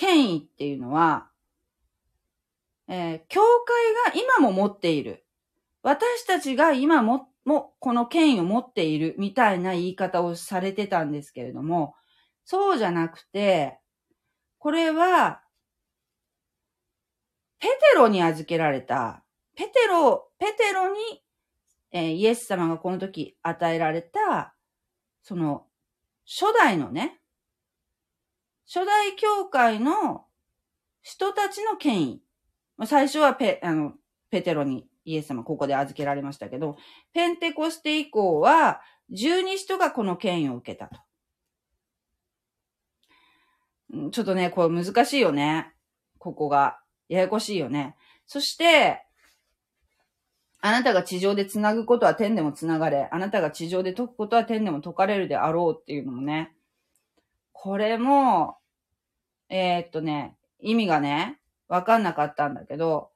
[0.00, 1.28] 権威っていうのは、
[2.88, 3.42] えー、教
[4.06, 5.26] 会が今も持っている。
[5.82, 11.94] 私たちが今も、も、この権威を持っているみたいな言い方をされてたんですけれども、
[12.46, 13.78] そうじゃなくて、
[14.58, 15.42] これは、
[17.58, 19.22] ペテロに預けられた、
[19.54, 21.22] ペテロ、ペテロに、
[21.92, 24.54] えー、イエス様がこの時与えられた、
[25.22, 25.66] その、
[26.24, 27.19] 初代のね、
[28.72, 30.26] 初代教会の
[31.02, 32.22] 人たちの権威。
[32.86, 33.94] 最初はペ、あの、
[34.30, 36.76] ペテロにイエス様ここで預けられましたけど、
[37.12, 38.80] ペンテコステ以降は、
[39.10, 41.00] 十二人がこの権威を受けたと。
[44.12, 45.74] ちょっとね、これ難しいよね。
[46.18, 46.78] ここが。
[47.08, 47.96] ややこしいよね。
[48.24, 49.04] そして、
[50.60, 56.54] あなたが地上で繋ぐことは天でも繋がれ、あなたが地上で解くことは天でも解かれるであろうっていうのもね。
[57.52, 58.59] これも、
[59.50, 63.10] えー、っとね、意味がね、わかんなかったんだけど、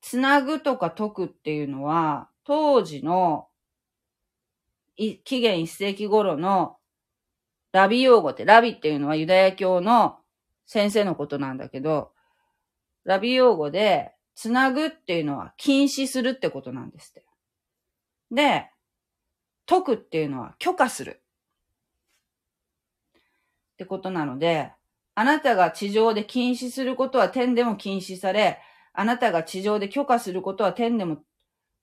[0.00, 3.46] 繋ぐとか解くっていうのは、当時の、
[4.96, 6.76] 紀元1世紀頃の
[7.72, 10.18] ラビ用語って、ラビっていうのはユダヤ教の
[10.66, 12.12] 先生のことなんだけど、
[13.04, 17.26] ラビ用語で、つなぐっていうのは禁止するってことなんですって。
[18.30, 18.70] で、
[19.66, 21.22] 解くっていうのは許可する。
[23.74, 24.72] ってことなので、
[25.14, 28.58] あなたが地上で禁止することは天でも禁止され、
[28.92, 31.18] あなたが地上で許可することは天でも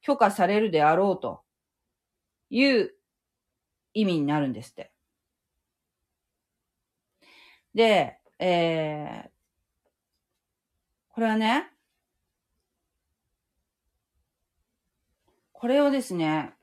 [0.01, 1.41] 許可されるであろうと
[2.49, 2.93] いう
[3.93, 4.91] 意味になるんですって。
[7.73, 9.29] で、えー、
[11.09, 11.69] これはね、
[15.51, 16.53] これをですね、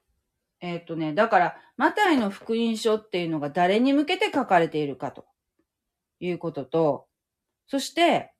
[0.60, 5.24] えー、っとね、だから、マタイの福音書っていうのが誰に向けて書かれているかと
[6.26, 7.06] いうことと、
[7.66, 8.32] そして、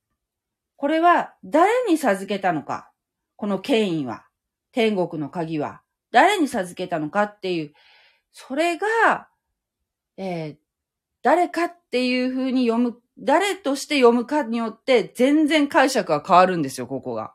[0.77, 2.91] これは誰に授けたのか、
[3.37, 4.27] この権威は、
[4.73, 7.73] 天国の鍵は、誰に授けたのかっていう、
[8.33, 9.29] それが、
[10.17, 10.57] えー、
[11.23, 17.35] 誰かっていう風に読む、誰として読むかによって全然解釈が変わるんですよ、ここが。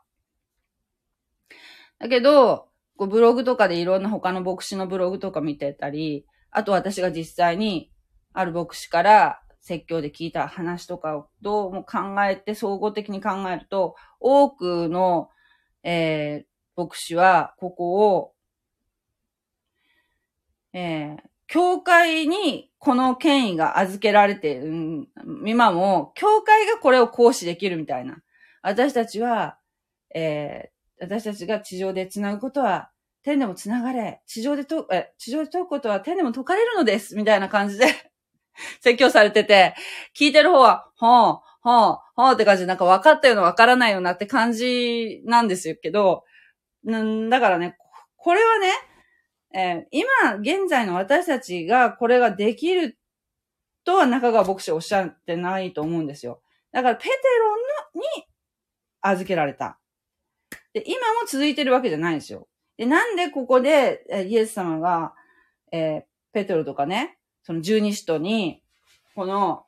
[1.98, 7.90] だけど、こうブログとかでいろんな他の牧師のブログとか見てたり、あと私が実際に
[8.32, 15.28] ある牧師から説教で聞いた話とかをどうも考えて、総合的に考えると、多くの、
[15.82, 18.32] えー、牧師はここを、
[20.72, 25.08] えー、教会にこの権威が預けられている、
[25.46, 28.22] 今も、教会がこれを行使できるみたいな。
[28.62, 29.58] 私たちは、
[30.14, 32.90] えー、私たちが地上で繋ぐことは、
[33.22, 38.09] 天でも繋がれ、地上でと、え、地上で解くことは天でも解かれるのです、みたいな感じで
[38.80, 39.74] 説教されてて、
[40.16, 46.24] 聞いてる方は、ほう、ほう、ほうって感じで、なんか分かったような分からないようなって感じなんですけど、
[46.88, 47.76] んだからね、
[48.16, 48.72] これはね、
[49.52, 52.98] えー、今、現在の私たちがこれができる
[53.84, 56.42] とは中川牧師おっしゃってないと思うんですよ。
[56.72, 57.50] だから、ペテロ
[57.96, 58.26] のに
[59.00, 59.78] 預けられた。
[60.72, 62.46] で、今も続いてるわけじゃないんですよ。
[62.76, 65.14] で、なんでここで、イエス様が、
[65.72, 66.02] えー、
[66.32, 67.18] ペテロとかね、
[67.50, 68.62] その十二使徒に、
[69.16, 69.64] この、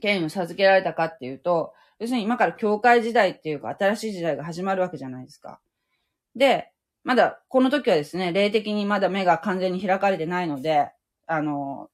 [0.00, 5.60] 権威を授けられたかっていうと、要するに今から教会時代っていうか新しい時代が始まるわけじゃないですか。
[6.34, 6.72] で、
[7.04, 10.90] まだ、この時はですね、霊的にまだ目が完全に開かれてないので、
[11.26, 11.90] あの、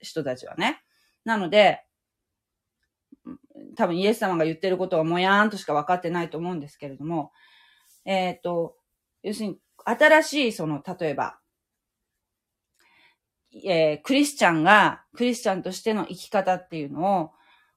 [0.00, 0.80] 人たちはね。
[1.26, 1.84] なので、
[3.76, 7.30] 多分イエス様が言ってることはもやーんとしか分かってないと思うんですけれども、
[8.06, 8.74] えっ、ー、と、
[9.22, 11.37] 要するに、新しい、その、例えば、
[13.52, 17.30] えー、クリスチャンが、クリスチャンとしての生き方っていうのを、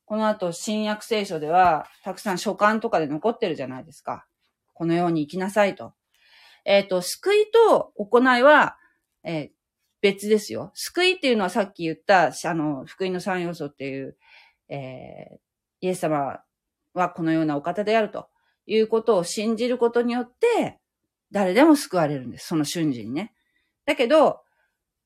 [0.05, 4.26] この後、新約聖書では、たくさん書簡とかで残ってるじゃないですか。
[4.74, 5.93] このように生きなさいと。
[6.65, 8.78] えっ、ー、と、救いと行いは、
[9.24, 9.49] えー、
[10.01, 10.72] 別ですよ。
[10.74, 14.17] 救いっていうのはさっき言った、あの、福音の三要素っていう、
[14.67, 15.39] え、
[15.80, 16.41] イエス様
[16.93, 18.28] はこのようなお方であると
[18.65, 20.80] いうことを信じることによって、
[21.32, 22.47] 誰でも救われるんです。
[22.47, 23.34] その瞬時にね。
[23.86, 24.41] だけど、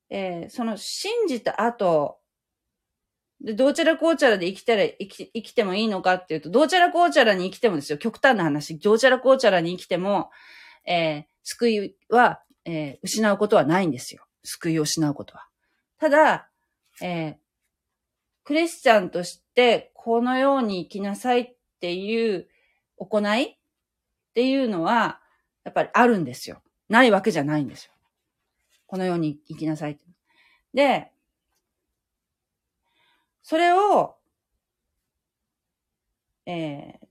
[0.09, 2.19] えー、その信じた後、
[3.41, 7.97] で、どうちゃらこうちゃらで生きたら、生き、生きてもいいのかっていうと、どうちゃらこうちゃらに生きてもですよ。
[7.97, 8.79] 極端な話。
[8.79, 10.31] どうちゃらこうちゃらに生きても、
[10.85, 14.25] えー、救いは、えー、失うことはないんですよ。
[14.43, 15.47] 救いを失うことは。
[15.99, 16.49] ただ、
[17.01, 17.37] え、
[18.43, 22.47] クリスチャンとしてこのように生きなさいっていう
[22.97, 23.55] 行いっ
[24.33, 25.19] ていうのは、
[25.63, 26.61] やっぱりあるんですよ。
[26.87, 27.94] ないわけじゃないんですよ。
[28.87, 29.97] このように生きなさい。
[30.73, 31.11] で、
[33.41, 34.15] それを、
[36.45, 37.07] えー、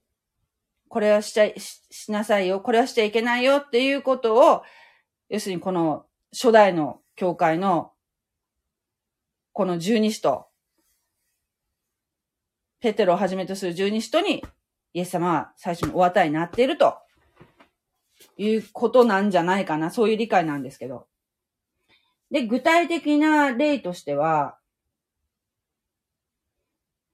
[0.89, 4.63] これはしちゃい、しなさいよ、これはしちゃいけないよっていうことを、
[5.29, 7.93] 要するにこの初代の教会の、
[9.53, 10.47] この十二使徒、
[12.81, 14.45] ペテロをはじめとする十二使徒に、
[14.93, 16.99] イエス様は最初にお与えになっていると、
[18.37, 19.91] いうことなんじゃないかな。
[19.91, 21.07] そういう理解なんですけど。
[22.35, 24.59] で、具体的な例としては、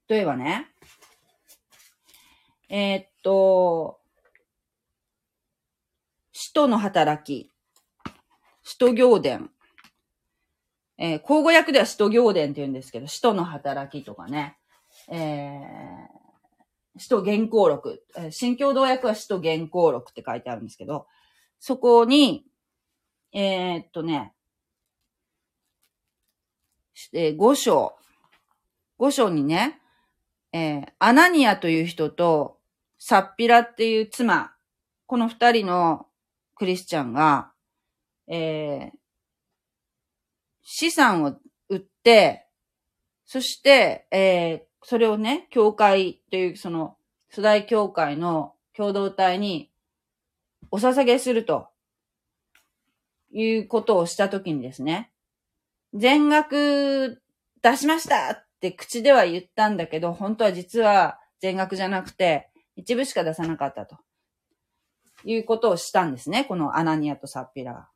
[0.08, 0.66] 例えばね、
[2.70, 4.00] えー、っと、
[6.32, 7.50] 使徒の働き、
[8.62, 9.50] 使徒行伝。
[10.96, 14.56] えー、交互訳では使徒行伝って言うんですけど、使徒の働きとかね、
[15.10, 21.06] えー、使徒原稿録、新共同訳は使徒原稿録って書いてあるんですけど、
[21.58, 22.46] そこに、
[23.34, 24.32] えー、っとね、
[27.12, 27.94] えー、5章、
[28.98, 29.80] 5章にね、
[30.52, 32.58] えー、アナニアという人と、
[32.98, 34.52] サッピラっていう妻、
[35.06, 36.06] この二人の
[36.54, 37.50] クリスチャンが、
[38.28, 38.98] えー、
[40.62, 41.36] 資産を
[41.68, 42.46] 売って、
[43.24, 46.96] そして、えー、それをね、教会という、その、
[47.30, 49.70] 初代教会の共同体に
[50.70, 51.68] お捧げすると
[53.32, 55.10] いうことをしたときにですね、
[55.94, 57.22] 全額
[57.62, 63.96] 出しましたって口では言ったんだけど、本当は実は全額じゃなくて、一部しか出さなかったと。
[65.24, 66.44] いうことをしたんですね。
[66.44, 67.88] このアナニアとサッピラが。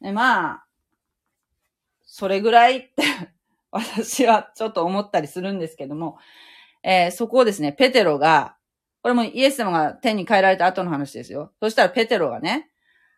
[0.00, 0.64] でまあ、
[2.02, 3.02] それぐらいって
[3.70, 6.18] 私はちょっと思ったりするんですけども、
[6.82, 8.56] えー、そこをですね、ペテロが、
[9.02, 11.52] これもイエス様が天に帰られた後の話ですよ。
[11.60, 12.70] そしたらペテロがね、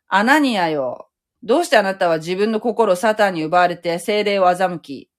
[0.07, 1.09] アナニアよ、
[1.45, 5.11] どうしてあなたは自分の心をサタンに奪われて精霊を欺き、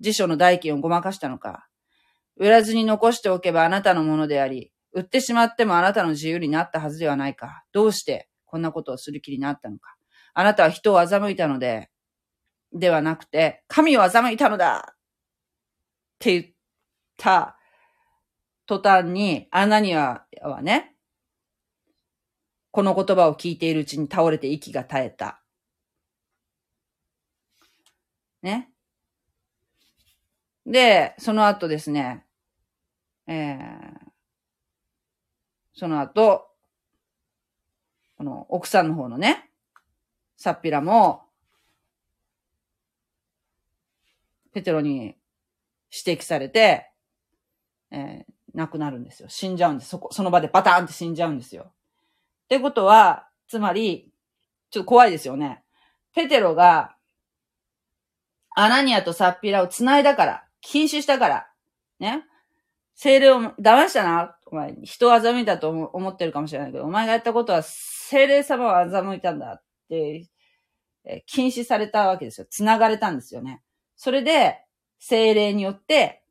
[0.00, 1.68] 辞書の代金をごまかしたのか。
[2.38, 7.64] 売らずに残しておけばあなたのものであり、売ってしまってもあなたの自由になったはずではないか。
[7.72, 9.94] どうしてこんなことをする気になったのか。
[10.32, 11.90] あなたは人を欺いたので、
[12.72, 14.96] ではなくて、神を欺いたのだっ
[16.18, 16.54] て言っ
[17.18, 17.58] た
[18.64, 20.96] 途端に、アナニアはね、
[22.70, 25.41] この言葉を聞いているうちに倒れて息が絶えた。
[28.42, 28.70] ね。
[30.66, 32.24] で、その後ですね、
[33.26, 34.12] えー、
[35.74, 36.48] その後、
[38.16, 39.50] この奥さんの方のね、
[40.36, 41.22] サッピラも、
[44.52, 45.16] ペテロに
[45.90, 46.90] 指摘されて、
[47.90, 49.28] えー、亡くなるんですよ。
[49.28, 49.90] 死んじゃうんです。
[49.90, 51.72] そこ、その場でバターンって死んじゃうんですよ。
[52.44, 54.10] ってことは、つまり、
[54.70, 55.62] ちょっと怖いですよね。
[56.14, 56.96] ペテロが、
[58.54, 61.48] アナニアとサッピラを繋いだから、禁止したから、
[61.98, 62.24] ね。
[62.94, 64.36] 精霊を騙したな。
[64.46, 70.28] お前、人を欺いたと思ってるかもしれないけど、お前がやったことは精霊様を欺いたんだって、
[71.04, 72.46] え禁止されたわけですよ。
[72.48, 73.62] 繋がれたんですよね。
[73.96, 74.58] それで、
[74.98, 76.22] 精霊によって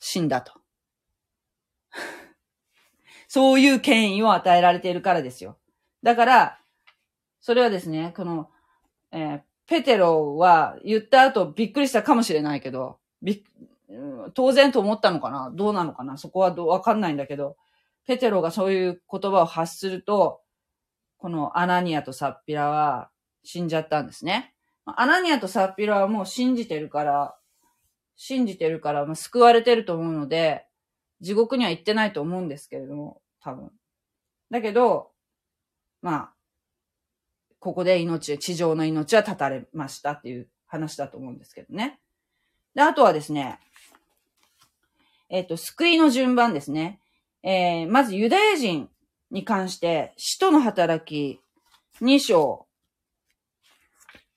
[0.00, 0.52] 死んだと。
[3.28, 5.58] そういう権威を与えられているからですよ。
[6.02, 6.60] だから、
[7.40, 8.50] それはですね、この、
[9.12, 13.44] えー、ペテロは言った後びっくりしたかもしれないけど、び
[14.34, 15.52] 当然と思ったのかな？
[15.54, 16.18] どうなのかな？
[16.18, 17.56] そこはわかんないんだけど、
[18.06, 20.40] ペテロがそういう言葉を発すると、
[21.18, 23.10] このアナニアとサッピラは
[23.44, 24.54] 死んじゃったんですね。
[24.86, 27.36] アナニアとサッピラはもう信じてるから、
[28.16, 30.66] 信じてるから、救われてると思うので、
[31.20, 33.70] 地獄には行ってないと思うんですけれども、多分。
[34.50, 35.10] だけど、
[36.00, 36.32] まあ、
[37.58, 41.98] ここで命、地上の命は絶たれましたっていう話だと思うんですけどね。
[42.74, 43.58] で、あとはですね、
[45.28, 47.00] えっ、ー、と、救いの順番ですね。
[47.42, 48.88] えー、まずユダヤ人
[49.30, 51.40] に関して、使徒の働き
[52.00, 52.66] 2章、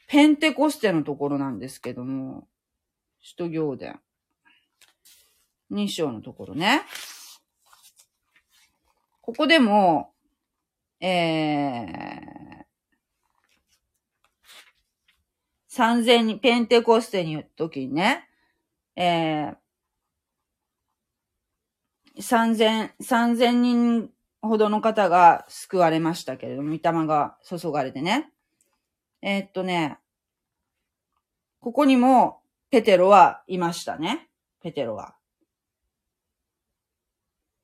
[0.08, 2.48] ペンテコステのところなんですけども、
[3.22, 4.00] 使徒行伝
[5.72, 6.82] 2章のところね。
[9.22, 10.12] ここでも、
[11.00, 12.51] えー、
[15.72, 18.28] 3000人、ペンテコステに時にね、
[18.96, 19.56] えー、
[22.18, 24.10] 3000、3000人
[24.42, 28.32] ほどの方が救われましたけれども、御霊が注がれてね。
[29.22, 29.98] えー、っとね、
[31.62, 34.28] ここにもペテロはいましたね。
[34.62, 35.16] ペテロが。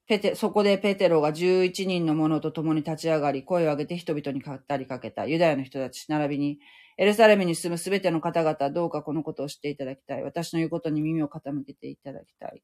[0.07, 5.25] ペテ、そこでペテロが11人の者と共に立ち上がり、声を上げて人々に語りかけた。
[5.25, 6.59] ユダヤの人たち、並びに、
[6.97, 10.23] エルサレムに住むすべての方々、どうかこのことを知っていただきたい。
[10.23, 12.63] 私の言うことに耳を傾けていただきたい。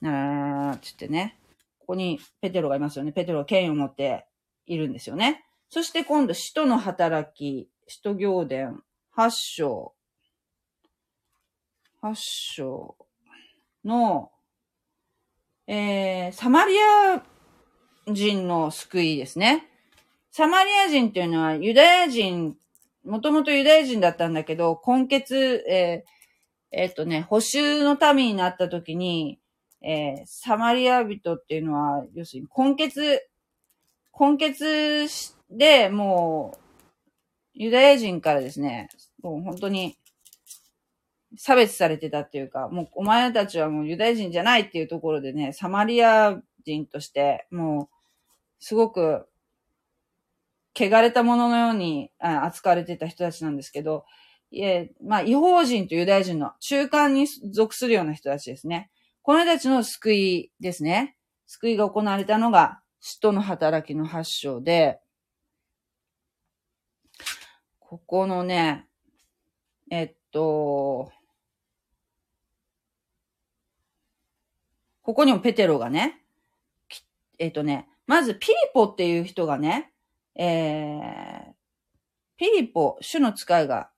[0.00, 1.38] なーつってね。
[1.78, 3.12] ここにペテロがいますよね。
[3.12, 4.26] ペテロは権威を持って
[4.66, 5.44] いるんですよね。
[5.68, 8.80] そして今度、使徒の働き、使徒行伝、
[9.14, 9.94] 8章、
[12.02, 12.96] 8章
[13.84, 14.30] の、
[15.66, 17.22] えー、サマリア
[18.10, 19.66] 人の救いですね。
[20.30, 22.56] サマリア人っていうのはユダヤ人、
[23.04, 25.34] もともとユダヤ人だったんだけど、根血、
[25.68, 29.38] えー、えー、っとね、補修の民になった時に、
[29.82, 33.20] えー、サマリア人っていうのは、要するに根血、
[34.18, 36.58] 根血でもう、
[37.52, 38.88] ユダヤ人からですね、
[39.22, 39.96] もう本当に
[41.36, 47.88] 差別されてたっていうか、もうお前たちはもうユダヤ人じゃないっていうところでね、サマリア人として、もう、
[48.58, 49.26] すごく、
[50.76, 54.04] 汚れたもののように扱われてた人たちなんですけど、
[54.50, 58.90] いえ、まあ、違法人とユダヤ人の中間に属するような人たちですね。
[59.22, 61.16] この人たちの救いですね。
[61.46, 65.00] 救いが行われたのが、使徒の働きの発祥で、
[67.78, 68.86] ここのね、
[69.90, 71.12] えっと、
[75.02, 76.22] ここにもペテロがね、
[77.38, 79.92] えっ、とね、まずピリポっていう人がね、
[80.36, 81.52] えー、
[82.36, 83.90] ピリポ、主の使いが、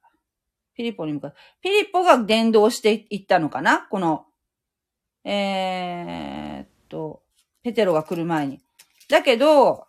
[0.75, 3.87] ピリポに向かって、ピリポが伝道していったのかな？
[3.91, 4.27] この、
[5.25, 7.23] えー、っと、
[7.63, 8.61] ペテロが来る前に。
[9.09, 9.87] だけど、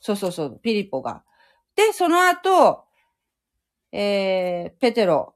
[0.00, 1.24] そうそうそう、ピリポが。
[1.74, 2.84] で、その後、
[3.90, 5.34] えー、ペテロ、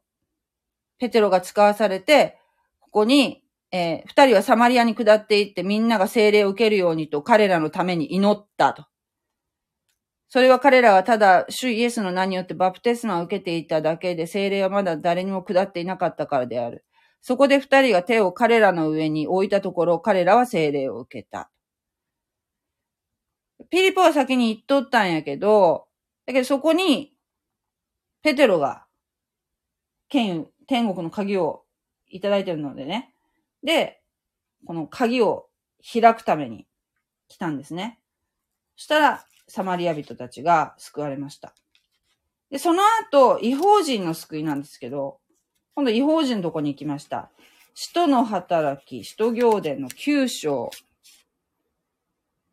[0.98, 2.38] ペテロが使わされて、
[2.78, 8.84] ここに、えー、二人はサマリアに下っていってみんなが精霊を受けるようにと彼らのために祈ったと。
[10.32, 16.84] それは彼らはただ主イエスの名によってバプテスマを受けていただけで精霊はまだ誰にも下っていなかったからである。
[17.20, 21.50] そこで二人が手を彼らの上に置いたところ彼らは精霊を受けた。
[23.70, 25.88] ピリポは先に言っとったんやけど、
[26.26, 27.12] だけどそこに
[28.22, 28.86] ペテロが
[30.08, 31.64] 天国の鍵を
[32.08, 33.12] いただいてるのでね。
[33.64, 34.00] で、
[34.64, 35.48] この鍵を
[35.92, 36.68] 開くために
[37.26, 37.98] 来たんですね。
[38.76, 41.54] そしたら、サマリア人たちが救われました。
[42.50, 45.18] で、その後、違法人の救いなんですけど、
[45.74, 47.30] 今度違法人のとこに行きました。
[47.74, 50.70] 使徒の働き、使徒行伝の9章。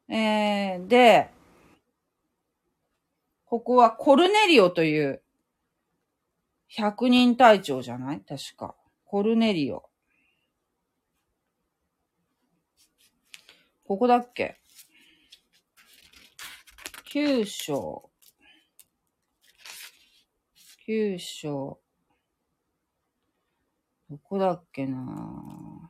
[0.10, 1.30] えー、で、
[3.46, 5.22] ここはコルネリオという
[6.68, 8.22] 百人隊長じゃない？
[8.22, 8.76] 確か。
[9.06, 9.90] コルネリオ。
[13.86, 14.60] ここだっけ？
[17.10, 18.10] 九章。
[20.86, 21.80] 九章。
[24.10, 25.90] どこだっけな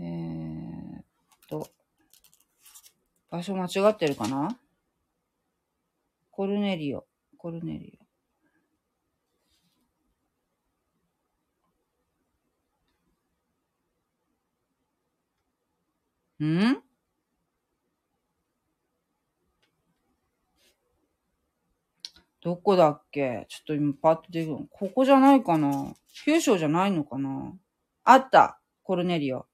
[0.00, 1.04] えーっ
[1.48, 1.70] と。
[3.30, 4.58] 場所間違ってるかな？
[6.32, 7.06] コルネリオ。
[7.38, 7.98] コルネリ
[16.40, 16.44] オ。
[16.44, 16.91] ん？
[22.42, 23.46] どこだっけ？
[23.48, 24.66] ちょっと今パッと出てくる。
[24.70, 27.52] ここじゃないかな九章じゃないのかな
[28.04, 29.46] あったコルネリオ。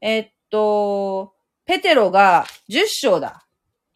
[0.00, 1.34] えっと、
[1.64, 3.46] ペテロが10章だ。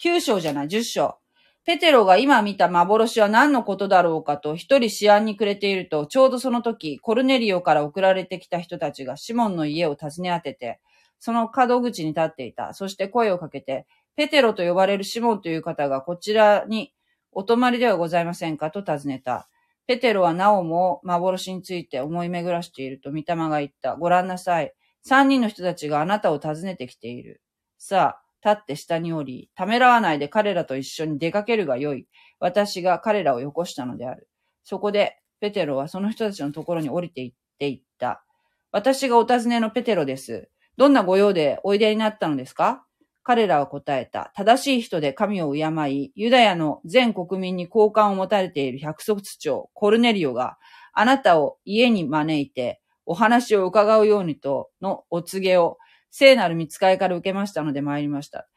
[0.02, 1.16] 9章じゃない、10章。
[1.64, 10.80] ペテロが今見た幻は何のことだろうかと一人思案にくれていると、ちょうどその時、コルネリオから送られてきた人たちがシモンの家を訪ね当てて、
[11.20, 12.74] その角口に立っていた。
[12.74, 13.86] そして声をかけて、
[14.16, 16.92] ペテロと呼ばれるシモンという方がこちらに
[17.30, 19.48] お泊まりではございませんかと尋ねた。
[19.86, 23.96] ペテロはなおも幻について思い巡らしていると御霊が言った。
[23.96, 24.72] ご覧なさい。
[25.02, 27.42] 三人の人たちがあなたを訪ねてきている。
[27.78, 32.06] さあ、立って下に降り、ためらわないで彼らと一緒に出かけるがよい。
[32.38, 34.28] 私が彼らをよこしたのである。
[34.62, 38.24] そこで、ペテロはその人たちのところに降りて行っていった。
[38.70, 40.48] 私がお尋ねのペテロです。
[40.76, 42.84] どんな御用でおいでになったのですか？
[43.22, 44.32] 彼らは答えた。
[44.34, 50.58] 正しい人で神を敬い、ユダヤの全国民に好感を持たれている百卒長、コルネリオが、
[50.92, 55.78] あなたを家に招いて、お話を伺うようにとのお告げを
[56.10, 58.48] 聖なる見つかりから受けましたので参りました。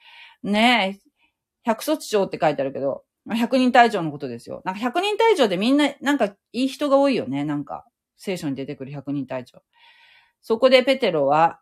[0.43, 1.09] ねえ、
[1.63, 4.61] 百卒長って書いてあるけど、百人隊長のことですよ。
[4.65, 7.43] なんか百人隊長でみんな、なんかいい人が多いよね。
[7.43, 7.85] なんか、
[8.17, 9.63] 聖書に出てくる百人隊長。
[10.41, 11.59] そこでペテロは、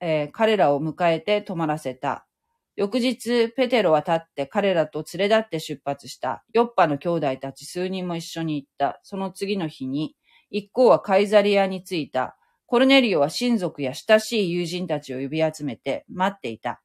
[0.00, 2.26] えー、彼らを迎えて泊まらせた。
[2.74, 6.42] 翌日、ペテロは立って彼らと連れ立って出発した。
[6.52, 9.00] ヨッパの兄弟たち数人も一緒に行った。
[9.02, 10.16] その次の日に、
[10.50, 12.36] 一行はカイザリアに着いた。
[12.66, 16.80] コルネリオは親族や親しい友人たちを呼び集めて待っていた。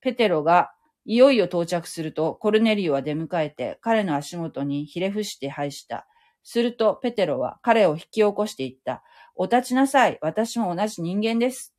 [0.00, 0.72] ペテロが
[1.04, 6.08] いよいよ到着すると、コルネリオは出迎えて彼の足元にひれ伏して拝した。
[6.42, 9.04] すると、ペテロは彼を引き起こしていった。
[9.36, 10.18] お立ちなさい。
[10.20, 11.74] 私も同じ人間です。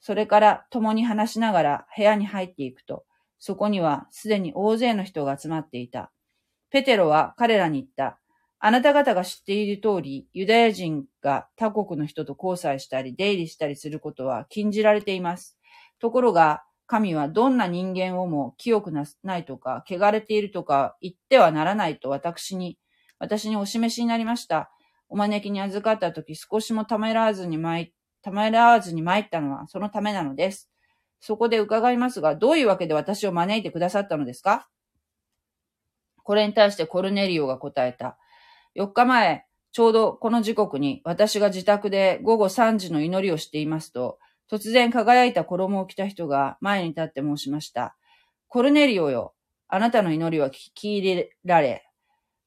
[0.00, 3.04] それから共に話しながら部屋に入っていくと、
[3.38, 6.12] そこにはすでに大勢の人が集まっていた。
[6.70, 8.18] ペテロは彼らに言った。
[8.58, 15.58] あなた方が知っている通り、ユダヤ人が他国の人と交際したり、出入りしたりすることは禁じられています。
[16.00, 22.78] ところが、神はどんな人間をも清くなないとか、汚れているとか言ってはならないと私に、
[23.18, 24.70] 私にお示しになりました。
[25.08, 27.92] お招きに預かった時少しもためらわずに参っ、
[28.26, 30.68] ためらわずに参ったのはそのためなのです。
[31.20, 34.68] そこで伺いますが、どういうわけで私を招いてくださったのですか？
[36.24, 38.18] これに対してコルネリオが答えた。
[38.74, 44.18] 4日前、ちょうどこの時刻に私が自宅で午後3時の祈りをしていますと、
[44.50, 47.96] 突然輝いた衣を着た人が前に立って申しました。
[48.48, 49.34] コルネリオよ、
[49.68, 51.86] あなたの祈りは聞き入れられ、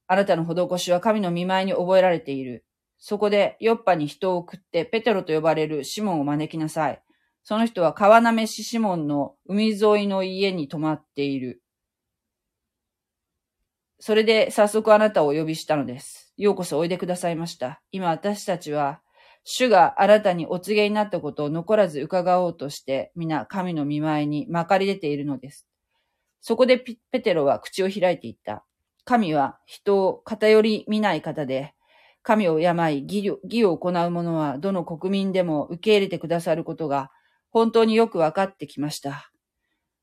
[0.07, 2.65] あなたの施しは神の見舞いに覚えられている。
[2.99, 7.01] そこでヨッパに人を送ってペテロと呼ばれるシモンを招きなさい。
[7.43, 11.63] その人は川なめしシモンの海沿いの家に泊まっている。
[13.99, 16.33] それで早速あなたをお呼びしたのです。
[16.37, 17.81] ようこそおいでくださいました。
[17.91, 19.01] 今私たちは、
[19.43, 25.67] 主があなたにお告げになったことを残らず伺おうとして、皆神の見舞いにまかり出ているのです。
[26.39, 28.63] そこでペテロは口を開いていった。
[29.03, 31.73] 神は人を偏り見ない方で、
[32.21, 37.11] 神を病い義を行う者はどの国民でも受け入れてくださることが
[37.51, 39.31] 本当によくわかってきました。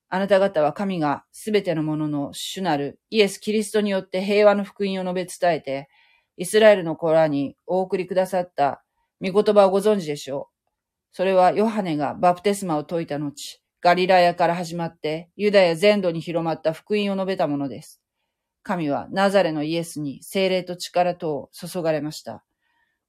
[0.09, 5.89] あなた方は神がすべてのものの主なるイエス・キリストによって平和の福音を述べ伝えて、
[6.37, 8.85] イスラエルの子らにお送りくださった
[9.21, 10.71] 御言葉をご存知でしょう。
[11.13, 18.01] それはヨハネがバプテスマを説いた後、ガリラヤから始まってユダヤ全土に広まった福音を述べたものです。
[18.67, 22.43] 神はナザレのイエスに精霊と力とを注がれました。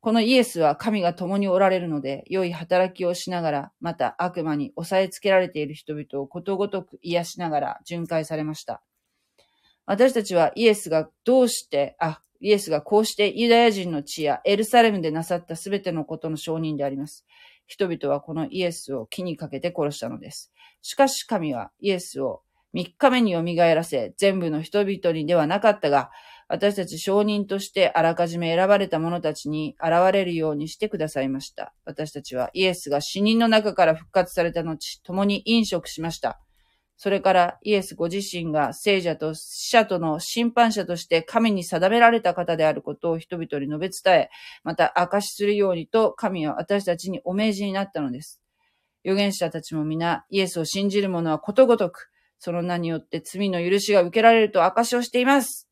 [0.01, 8.84] このイエスは神が共におられるので、良い働きをしながら、また悪魔に押さえつけられている人々をことごとく癒しながら巡回されました。
[9.88, 17.26] 私たちはイエスがどうして、あ、イエスがこうしてユダヤ人の地やエルサレムでなさったすべてのことの証人であります。
[17.66, 20.51] 人々はこのイエスを木にかけて殺したのです。
[20.84, 22.43] しかし神はイエスを
[22.74, 26.11] 三日目に蘇らせ、全部の人々にではなかったが、
[26.49, 31.74] 私たち証人としてあらかじめ選ばれた者たちに現れるようにしてくださいました。
[31.86, 36.39] 私たちはイエスが死人の中から復活された後、共に飲食しました。
[36.99, 44.30] それからイエスご自身が聖者と死者との審判者として神に定められた方であることを人々に述べ伝え、
[44.63, 48.41] また証しするようにと神は私たちにお命じになったのです。
[49.05, 52.09] 預言者たちも皆イエスを信じる者はことごとく、
[52.39, 55.67] その名によって罪の許しが受けられると証しをしています。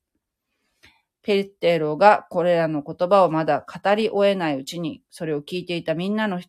[1.21, 6.39] ペテロがこれらの言葉をまだ語り終えないうちに、それを聞いていたみんなの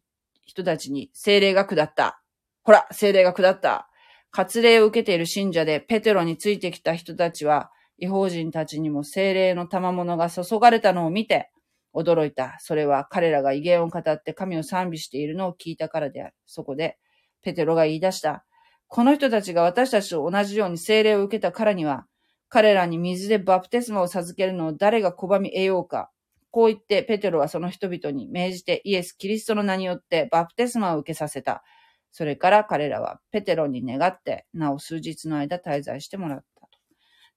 [0.45, 2.21] 人たちに精霊が下った。
[2.63, 3.89] ほら、精霊が下った。
[4.33, 11.51] 割礼を受けている信者でペテロについてきた人たちは、違法人たちにも精霊の賜物が注がれたのを見て、
[11.95, 12.57] 驚いた。
[12.61, 16.35] それは彼らが威厳を語って神を賛美しているのを聞いたからである。
[16.45, 16.99] そこで、
[17.41, 18.45] ペテロが言い出した。
[18.89, 22.07] この人たちが私たちと同じように精霊を受けたからには、
[22.49, 26.11] 彼らに水でバプテスマを授けるのを誰が拒み得ようか。
[26.53, 31.65] こう言って、ペテロはその人々に命じてイエス・キリストの名によってバプテスマを受けさせた。
[32.13, 36.69] それから彼らはペテロに願って、なお数日の間滞在してもらったと。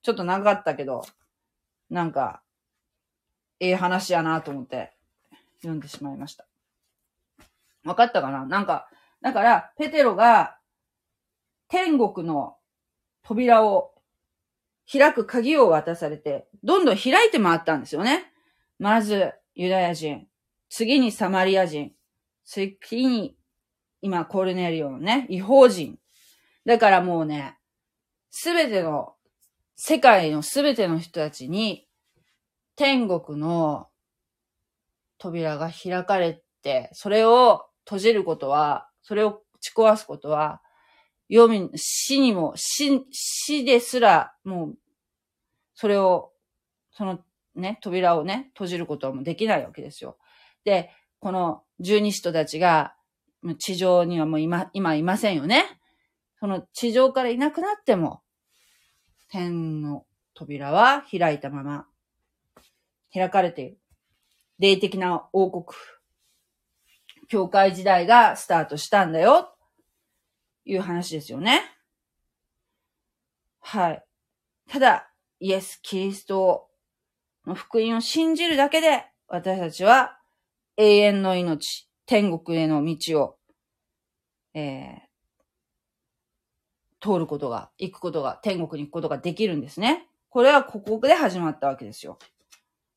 [0.04, 1.02] ちょっと長かったけど、
[1.90, 2.44] なんか、
[3.60, 4.94] ええ話やなと思って
[5.62, 6.46] 読んでしまいました。
[7.84, 8.46] わかったかな？
[8.46, 8.88] なんか、
[9.22, 10.59] だから、ペテロが
[11.70, 12.56] 天国の
[13.24, 13.92] 扉を
[14.92, 18.34] 開く鍵を渡されて、どんどん開いて回ったんですよね。
[18.80, 20.28] まず、ユダヤ人。
[20.68, 21.92] 次にサマリア人。
[22.44, 23.38] 次に
[24.02, 26.00] 今、コルネリオのね、違法人。
[26.66, 27.58] だからもうね、
[28.32, 29.14] すべての、
[29.76, 31.88] 世界のすべての人たちに、
[32.76, 33.88] 天国の
[35.20, 40.62] 扉が開かれて、それを閉じることは、それを打ち壊すことは、
[41.32, 44.78] 読み、死にも、死、死ですら、もう、
[45.76, 46.32] それを、
[46.92, 47.20] その
[47.56, 50.18] ね、扉をね、閉じることはもうできないわけですよ。
[50.64, 52.96] で、この十二使徒たちが、
[53.58, 55.80] 地上にはもう今、今いませんよね。
[56.40, 58.22] その地上からいなくなっても、
[59.30, 61.86] 天の扉は開いたまま、
[63.14, 63.78] 開かれている。
[64.58, 65.78] 霊的な王国、
[67.28, 69.56] 教会時代がスタートしたんだよ、
[70.70, 71.62] いう話ですよね。
[73.60, 74.04] はい。
[74.70, 76.68] ただ、イエス・キリスト
[77.46, 80.20] の福音を信じるだけで、私たちは
[80.78, 83.38] 永遠の命、天国への道を、
[84.54, 90.08] えー、通ることが、行くことが、天国に行くことができるんですね。
[90.30, 92.20] これはここで始まったわけですよ。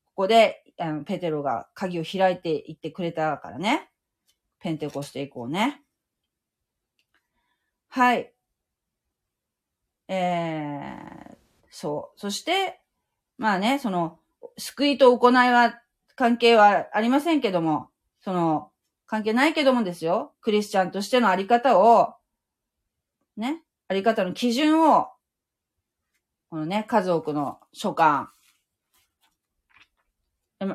[0.05, 3.89] ここで、あの、ペテロが鍵を開いていってくれたからね。
[4.59, 5.82] ペンテコステ以降ね。
[7.95, 8.33] はい。
[10.07, 11.35] えー、
[11.69, 12.19] そう。
[12.19, 12.81] そして、
[13.37, 14.17] まあね、その、
[14.57, 15.79] 救いと行いは、
[16.15, 17.89] 関係はありませんけども、
[18.19, 18.71] その、
[19.05, 20.33] 関係ないけどもですよ。
[20.41, 22.15] クリスチャンとしてのあり方を、
[23.37, 25.09] ね、あり方の基準を、
[26.49, 28.31] このね、家族の書簡、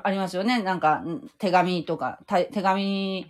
[0.05, 0.63] ありますよね。
[0.63, 1.03] なんか、
[1.39, 3.27] 手紙とか、手紙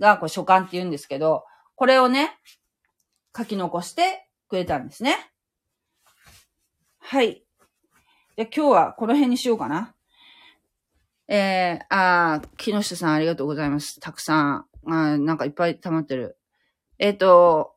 [0.00, 1.44] がこう書簡って言うんですけど、
[1.76, 2.36] これをね、
[3.36, 5.16] 書き残してくれたんですね。
[6.98, 7.44] はい。
[8.36, 9.94] で、今日はこの辺にしようかな。
[11.28, 14.00] えー、あ木下さんありがとうございます。
[14.00, 14.66] たくさん。
[14.86, 16.36] あなんかいっぱい溜まってる。
[16.98, 17.74] えっ、ー、と、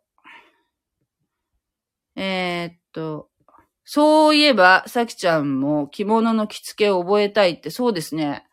[2.16, 3.30] えー、っと、
[3.84, 8.44] そういえば、さきちゃんも着物の着付けを覚えたいって、そうですね。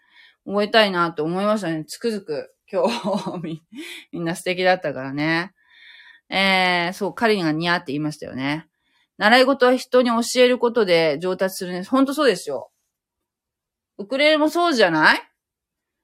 [0.44, 1.84] 覚えたいなって思いましたね。
[1.86, 3.62] つくづく今日、
[4.12, 5.52] みんな素敵だったからね。
[6.32, 8.66] えー、そう、カリンが似合って言いましたよね。
[9.18, 11.84] 習い事は人に教えることで上達するね。
[11.84, 12.70] ほんとそうですよ。
[13.98, 15.22] ウクレレもそうじゃない？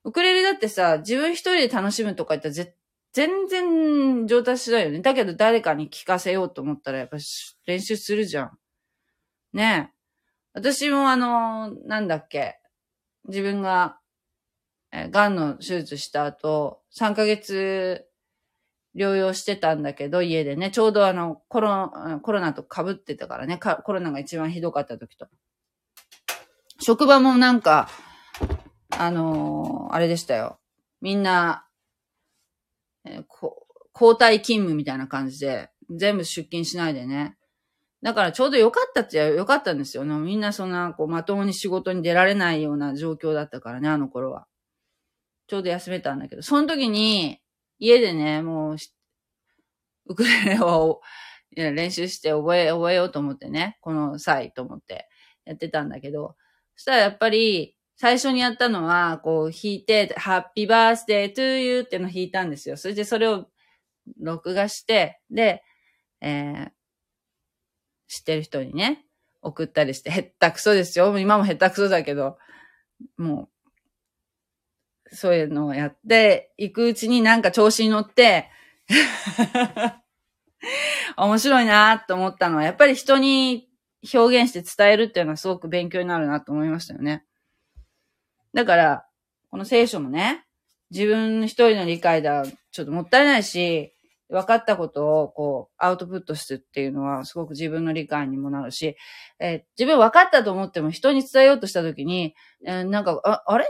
[0.04, 2.76] ウクレレだってさ、自分一人で楽しむとか言ったらぜ
[3.12, 5.00] 全然上達しないよね。
[5.00, 7.16] だけど誰かに聞かせようと思ったらやっぱ
[7.66, 8.58] 練習するじゃん。
[9.54, 9.94] ねえ。
[10.52, 12.60] 私もあの、なんだっけ。
[13.28, 13.98] 自分が、
[14.92, 18.07] え、癌の手術した後、3ヶ月
[18.96, 25.26] 療養してたんだけど、家でね、ちょうどあの、コロコロナと被ってたからね、コロナが一番ひどかった時と。
[26.80, 27.88] 職場もなんか、
[28.90, 30.58] あのー、あれでしたよ。
[31.00, 31.66] みんな、
[33.04, 33.24] えー、
[33.94, 37.36] 交代勤務みたいな感じで、全部出勤しないでね。
[38.02, 40.14] だからちょうど良かったっちゃ良かったんですよね。
[40.16, 44.46] みんなそんな、こう、まともに仕事に出られないような状況だったからね、あの頃は。
[45.48, 47.40] ちょうど休めたんだけど、その時に、
[47.78, 48.76] 家でね、もう、
[50.06, 51.00] ウクレレを
[51.52, 55.08] 練習して覚え、覚えようと思ってね、この際と思って。
[55.48, 56.36] やってたんだけど、
[56.76, 62.76] そしたらやっぱり、最初にやったのは、こう弾いて、ハッピーバースデートゥーユーってのを弾いたんですよ。
[62.76, 63.48] それでそれを
[64.20, 65.64] 録画して、で、
[66.20, 66.70] えー、
[68.06, 69.04] 知ってる人にね、
[69.42, 71.18] 送ったりして、へったくそですよ。
[71.18, 72.38] 今もへったくそだけど、
[73.16, 73.48] もう、
[75.12, 78.50] そういうのをやっていくうちになんか調子に乗って
[81.16, 83.68] 面白いなと思ったのは、やっぱり人に
[84.14, 87.24] 表現して伝えるっていうのはすごく勉強になるなと思いましたよね。
[88.54, 89.06] だから、
[89.50, 90.44] この聖書もね、
[90.90, 93.92] 自分一人の理解ではちょっともったいないし、
[94.30, 98.96] 分かったことをこうアウトプットするっていうのはすごく自分の理解にもなるし、
[99.40, 102.34] えー、自分分かったと思っても人に伝えようとしたときに、
[102.66, 103.66] えー、なんか、あ、あれ？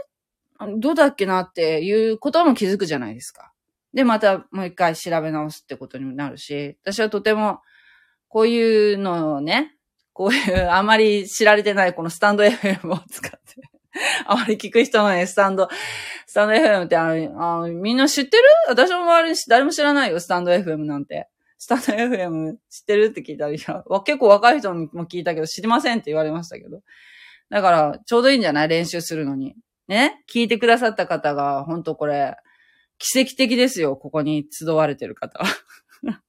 [0.78, 3.52] どうだっけなっていうことも気づくじゃないですか。
[3.94, 7.60] で、またもう一回調べ直すってことにもなるし、私はとても
[8.28, 9.76] こういうのをね、
[10.12, 13.38] こういうあまり知られてないこのスタンド FM を使って
[14.26, 15.68] あまり聞く人のね、スタンド、
[16.26, 18.42] スタンド FM ってあの、あみんな知ってる？
[18.68, 21.28] 私も周りに誰も知らないよ、スタンド FM なんて。
[21.56, 26.82] スタンド FM 知ってるって聞いたら、いや、結構若い人も聞いたけど知りませんって言われましたけど。
[27.50, 28.68] だから、ちょうどいいんじゃない？
[28.68, 29.56] 練習するのに。
[29.88, 32.36] ね聞いてくださった方が、ほんとこれ、
[32.98, 35.46] 奇跡的ですよ、ここに集われてる方は。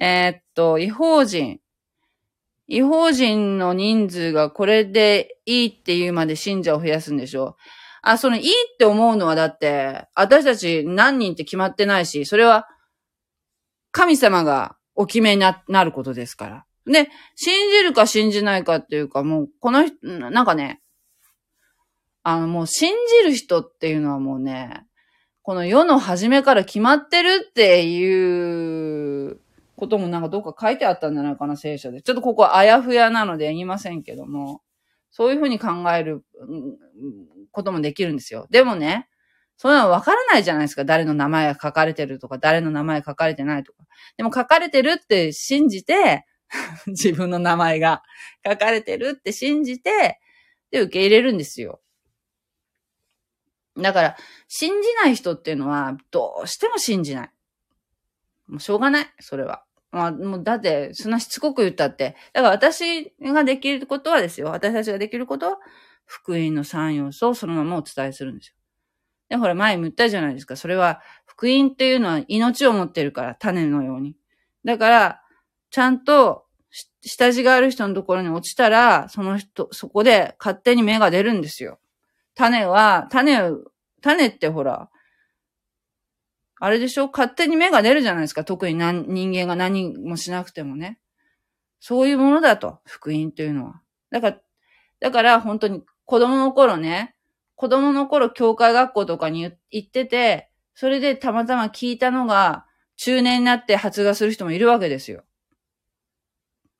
[0.00, 1.60] えっと、違法人。
[2.66, 7.56] 違法人の人数がこれでいいっていうまで信者を増やすんでしょ
[8.02, 12.68] あ、そのいいって思うのはだって、私たち何人って決まってないし、それは
[13.90, 16.66] 神様がお決めにななることですから。
[16.86, 20.80] で、信じるか信じないかっていうか、もう、この人、なんかね、
[22.22, 24.84] あの、もう信じる人っていうのはもうね、
[25.42, 29.40] この世の初めから決まってるっていう
[29.76, 32.02] こともなんかどっか書いてあったんじゃないかな、聖書で。
[32.02, 34.62] ちょっとここあやふやなので言いませんけども、
[35.10, 36.24] そういうふうに考える
[37.50, 38.46] こともできるんですよ。
[38.50, 39.08] でもね、
[39.56, 40.84] そういうのはわからないじゃないですか。
[40.84, 43.84] 誰の名前が書かれてるとか、誰の名前書かれてないとか。
[44.16, 46.26] でも書かれてるって信じて、
[46.86, 48.02] 自分の名前が
[48.46, 50.18] 書かれてるって信じて、
[50.70, 51.80] で、受け入れるんですよ。
[53.78, 54.16] だから、
[54.48, 57.30] 信じない人っていうのは、どうしても信じない。
[58.48, 59.64] もうしょうがない、それは。
[59.92, 62.16] まあ、もうだって、そんなしつこく言ったって。
[62.32, 64.48] だから私ができることはですよ。
[64.48, 65.58] 私たちができることは、
[66.04, 68.54] 福音の三要素をそのままお伝えするんですよ。
[69.28, 70.56] で、ほら、前も言ったじゃないですか。
[70.56, 74.16] それは、福音っていうのは命を持ってるから、種のように。
[74.64, 75.22] だから、
[75.70, 76.44] ちゃんと、
[77.02, 81.78] 下地がある人のところに落ちたら、その人、そこで勝手に芽が出るんですよ。
[82.34, 83.38] 種は、種、
[84.00, 84.88] 種ってほら、
[86.62, 87.08] あれでしょ？
[87.10, 88.44] 勝手に芽が出るじゃないですか。
[88.44, 90.98] 特に人間が何もしなくてもね。
[91.80, 93.80] そういうものだと、福音というのは。
[94.10, 94.40] だから、
[95.00, 97.16] だから本当に子供の頃ね、
[97.54, 102.66] 子供の頃教会学校とかに行ってて、それでたまたま聞いたのが、
[102.96, 105.24] 中年になって発芽する人もいるわけですよ。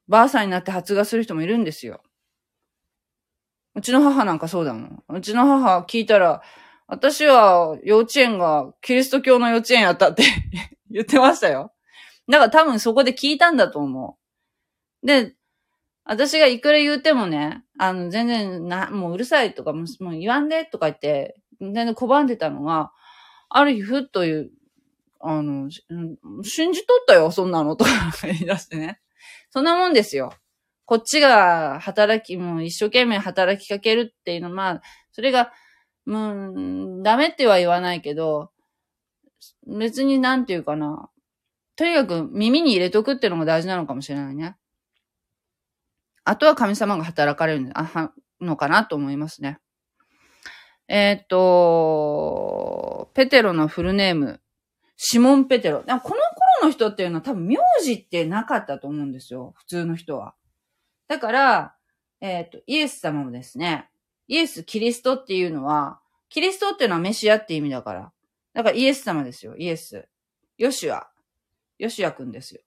[0.09, 2.03] ばあさんになって発芽する人もいるんですよ。
[3.75, 5.03] うちの母なんかそうだもん。
[5.09, 6.43] うちの母聞いたら、
[6.87, 10.25] 私は幼稚園がキリスト教の幼稚園やったって
[10.91, 11.73] 言ってましたよ。
[12.29, 14.19] だから多分そこで聞いたんだと思
[15.03, 15.07] う。
[15.07, 15.35] で、
[16.05, 22.93] 私がいくら言うてもね、あの、全然な、もううるさいとか、もう言わんでとか言って、全然拒んでたのが、
[23.49, 24.51] ある日ふっと言う、
[25.21, 25.71] あの、
[26.43, 27.91] 信じとったよ、そんなの、とか
[28.25, 29.01] 言い出してね。
[29.51, 30.33] そんなもんですよ。
[30.91, 34.83] こっちが働き、もう一生懸命働きかけるっていうのは、まあ、
[35.13, 35.53] それが
[36.05, 38.51] うん、ダメっては言わないけど、
[39.69, 41.09] 別になんていうかな。
[41.77, 44.57] とにかく耳に入れとくっていうのが大事なのかもしれないね。
[46.25, 47.73] あとは神様が働かれる
[48.41, 49.61] のかなと思いますね。
[50.89, 54.41] えー、っと、ペテロのフルネーム、
[54.97, 55.83] シモン・ペテロ。
[55.83, 56.11] この頃
[56.65, 59.55] の人っていうのは多分名字ってなかったと思うんですよ。
[59.57, 60.35] 普通の人は。
[61.11, 61.75] だから、
[62.21, 63.91] えー、っと、イエス様もですね、
[64.29, 65.99] イエス、キリストっていうのは、
[66.29, 68.13] キリストっていうのはメシアって意味だから。
[68.55, 70.07] だからイエス様ですよ、イエス。
[70.57, 71.09] ヨシュア。
[71.81, 72.61] ヨシュア君ですよ。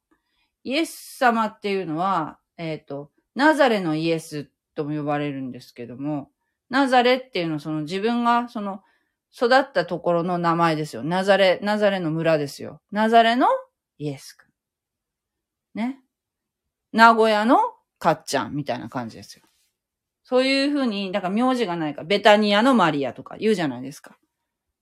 [0.66, 6.30] イエス様っていうのは、えっ、ー、と、ナザレのイエスとも呼ばれるんですけども、
[6.70, 8.84] ナザレっていうのはその自分がその
[9.34, 11.04] 育ったところの名前ですよ。
[11.06, 12.82] ナザレ、ナザレの村ですよ。
[12.92, 13.48] ナザレの
[14.00, 14.50] イエス君。
[15.76, 16.02] ね。
[16.92, 17.58] 名古屋の
[18.04, 19.44] かっちゃんみたいな感じですよ。
[20.24, 24.18] そういうふうに、だから名字がないからベタニアのマリアとか言うじゃないですか。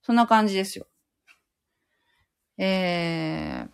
[0.02, 0.88] そんな感じですよ。
[2.58, 3.70] えー、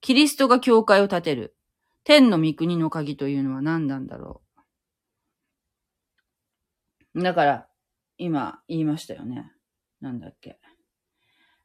[0.00, 1.54] キリストが教会を建てる。
[2.04, 4.40] 天の御国の鍵というのは何なんだろ
[7.14, 7.22] う。
[7.22, 7.68] だから、
[8.16, 9.52] 今言いましたよね。
[10.00, 10.58] なんだっけ。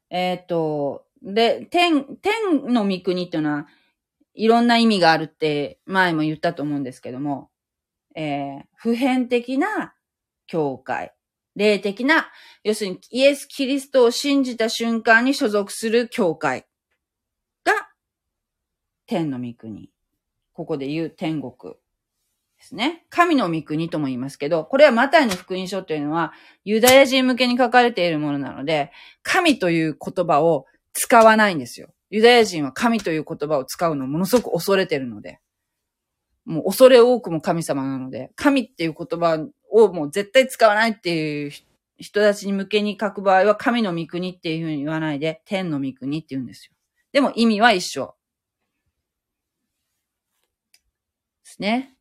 [0.09, 3.67] えっ、と、で、天、天の御国っていうのは、
[4.37, 7.49] いろんな意味があるって前も言ったと思うんですけども、
[8.15, 9.95] えー、普遍的な
[10.45, 11.13] 教会、
[11.55, 12.29] 霊的な、
[12.63, 16.67] 要するにイエス・キリストを信じた瞬間に所属する教会
[17.65, 17.73] が
[19.07, 19.89] 天の御国。
[20.53, 21.73] ここで言う天国
[22.57, 23.05] ですね。
[23.09, 26.31] 神の御国とも言いますけど、これはマタイの福音書というのは
[26.63, 28.91] ユダヤ人向けに書かれているものなので、
[29.23, 31.89] 神という言葉を使わないんですよ。
[32.09, 35.39] ユダヤ人は神という言葉を使うのをものすごく恐れてるので。
[36.47, 41.51] もう恐れ多くも神様なので、神っていう言葉をもう絶対使わないっていう
[41.97, 46.71] 人たちに向けに書く場合は、神の御国っていうふうに言わないで、天の御国って言うんですよ。
[47.11, 48.15] でも意味は一緒。
[51.43, 51.97] ですね。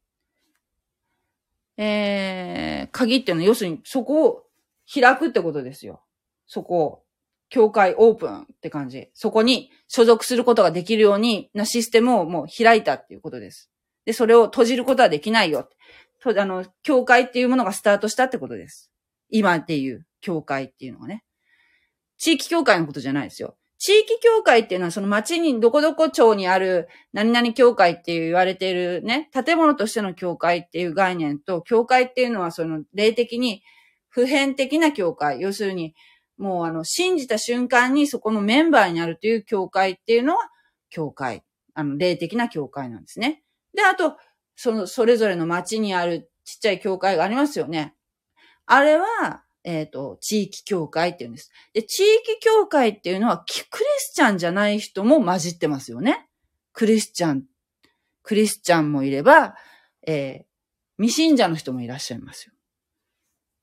[1.77, 4.45] えー、鍵っていうのは要するにそこを
[4.93, 6.05] 開くってことですよ。
[6.47, 7.06] そこを。
[7.49, 9.09] 教会オープンって感じ。
[9.15, 13.71] そこに所属することができるようになシステムをもう開いたっていうことです。
[14.05, 15.69] で、それを閉じることはできないよ。
[16.23, 18.91] と、あの、教会っていうものがスタートしたってことです。
[19.29, 21.25] 今っていう教会っていうのがね。
[22.19, 23.57] 地域教会のことじゃないですよ。
[23.79, 33.63] 地域教会っていうのはその町にどこどこ町にある何々教会って言われているね、建物としての教会っていう概念と、教会っていうのはその霊的に
[34.09, 35.41] 普遍的な教会。
[35.41, 35.95] 要するに、
[36.39, 40.51] もうあの、信じた瞬間にそこのメンバーになるという教会っていうのは、
[40.91, 41.43] 教会。
[41.75, 43.43] あの、霊的な教会なんですね。
[43.75, 44.17] で、あと、
[44.55, 47.95] その、それぞれの町にあるちっちゃい教会がありますよね。
[48.65, 51.51] あれは、えっ、ー、と、地域教会って言うんです。
[51.73, 56.29] で、地域教会っていうのは、クリスチャンじゃない人も混じってますよね。
[56.73, 57.45] クリスチャン、
[58.23, 59.57] クリスチャンもいれば、
[60.07, 62.53] えー、未信者の人もいらっしゃいますよ。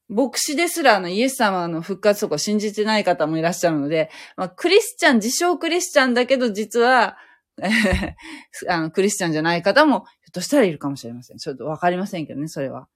[0.09, 7.17] 牧師ですら、あの、イエス様の復活とか信じてない方もいらっしゃるので、まあ、クリスチャン、自称クリスチャンだけど、実は、
[8.67, 11.37] あの、クリスチャンじゃない方も、ひょっとしたらいるかもしれません。
[11.37, 12.87] ちょっとわかりませんけどね、それは。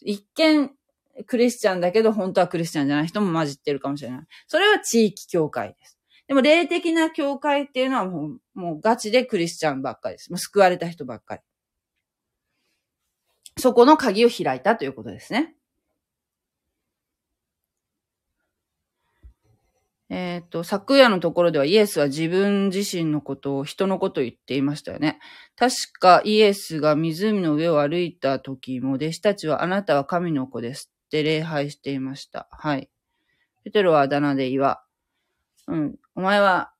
[0.00, 0.70] 一見、
[1.26, 4.20] クリスチャンだけど、本当はクリスチャンじゃない人も混じってるかもしれない。
[4.46, 5.98] それは地域教会です。
[6.28, 10.30] でも、霊的な教会っていうのはもう、もうガチでクリスチャンばっかりです。
[10.30, 11.42] もう救われた人ばっかり。
[13.58, 15.54] そこの鍵を開いたということですね。
[20.12, 25.20] えっ、ー、と、昨夜のところではイエスは自分自身のことを人のことを言っていましたよね。
[25.56, 32.48] 確かイエスが湖の上を歩いた時も弟子たちはあなたは神の子ですって礼拝していました。
[32.50, 32.90] はい。
[33.62, 34.82] ペテロはあだ名で岩。
[35.68, 35.94] うん。
[36.16, 36.72] お前は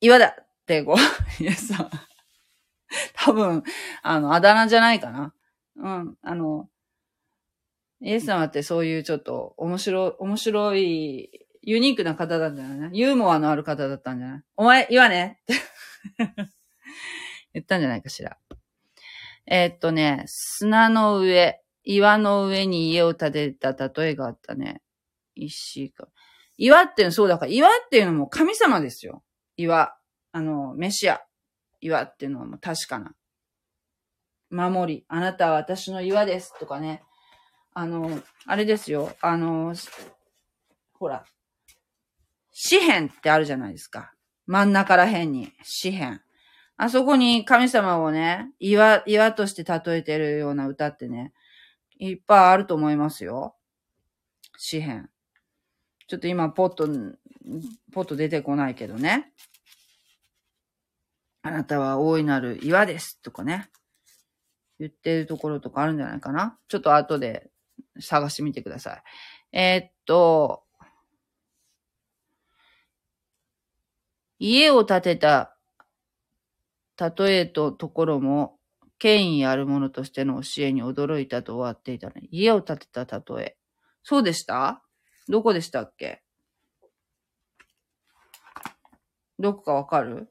[0.00, 0.96] 岩だってこう、
[1.42, 1.90] イエスは。
[3.14, 3.64] 多分、
[4.04, 5.34] あの、あだ名じゃないかな。
[5.74, 6.16] うん。
[6.22, 6.68] あの、
[8.00, 12.98] イエス様ってそういうちょっと面白い、面白いユニークな方だったんじゃない？
[12.98, 14.42] ユーモアのある方だったんじゃない？
[14.56, 15.40] お前、言わね
[17.52, 18.38] 言ったんじゃないかしら。
[19.46, 24.80] えー、っとね、砂の上、岩の上に家を建てた例えがあったね。
[25.34, 26.08] 石か。
[26.56, 29.24] 岩っていうの、そうだから、岩っていうのも神様ですよ。
[29.56, 29.96] 岩。
[30.32, 31.20] あの、メシア。
[31.80, 33.14] 岩っていうのはもう確かな。
[34.50, 35.04] 守り。
[35.08, 36.56] あなたは私の岩です。
[36.60, 37.02] とかね。
[37.74, 39.16] あの、あれですよ。
[39.20, 39.74] あの、
[40.94, 41.24] ほら、
[42.58, 44.14] 詩篇ってあるじゃないですか。
[44.46, 46.22] 真ん中ら辺に、詩篇。
[46.78, 51.34] あそこに神様をね、岩、岩として例えてるような歌ってね、
[51.98, 53.56] いっぱいあると思いますよ。
[54.56, 55.10] 詩篇。
[56.08, 56.88] ちょっと今、ポッと、
[57.92, 59.34] ポッと出てこないけどね。
[61.42, 63.20] あなたは大いなる岩です。
[63.20, 63.68] とかね。
[64.78, 66.58] 言ってるところとかあるんじゃないかな。
[66.68, 67.50] ちょっと後で
[68.00, 69.02] 探してみてください。
[69.52, 70.65] えー、っと、
[74.38, 75.56] 家を建てた
[76.98, 78.58] 例えとところも、
[78.98, 82.28] 権威あるものとしての教えに驚いたと終わっていたね。
[82.30, 83.56] 家を建てた例え。
[84.02, 84.82] そうでした？
[85.28, 86.22] どこでしたっけ？
[89.38, 90.28] どこかわかる？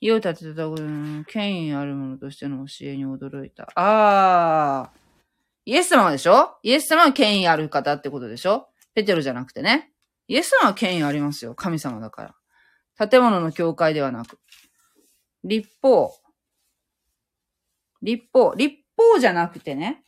[0.00, 3.64] 家を建てたところ、権威あるものとしての教えに驚いた。
[3.74, 4.99] ああ。
[5.64, 6.56] イエス様でしょ？
[6.62, 8.68] イエス様は権威ある方ってことでしょ？
[8.94, 9.92] ペテロじゃなくてね。
[10.26, 11.54] イエス様は権威ありますよ。
[11.54, 12.34] 神様だか
[12.98, 13.08] ら。
[13.08, 14.38] 建物の教会ではなく。
[15.44, 16.12] 立法。
[18.02, 18.54] 立法。
[18.56, 20.02] 立法じゃなくてね。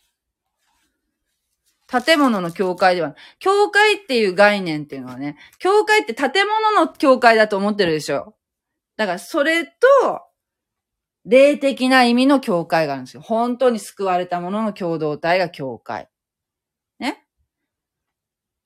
[1.87, 8.35] 建物の教会では、教会っていう概念っていうのはね、教会って建物の教会だと思ってるでしょ。
[8.97, 9.73] だからそれと、
[11.25, 13.21] 霊的な意味の教会があるんですよ。
[13.21, 16.09] 本当に救われたものの共同体が教会。
[16.99, 17.25] ね？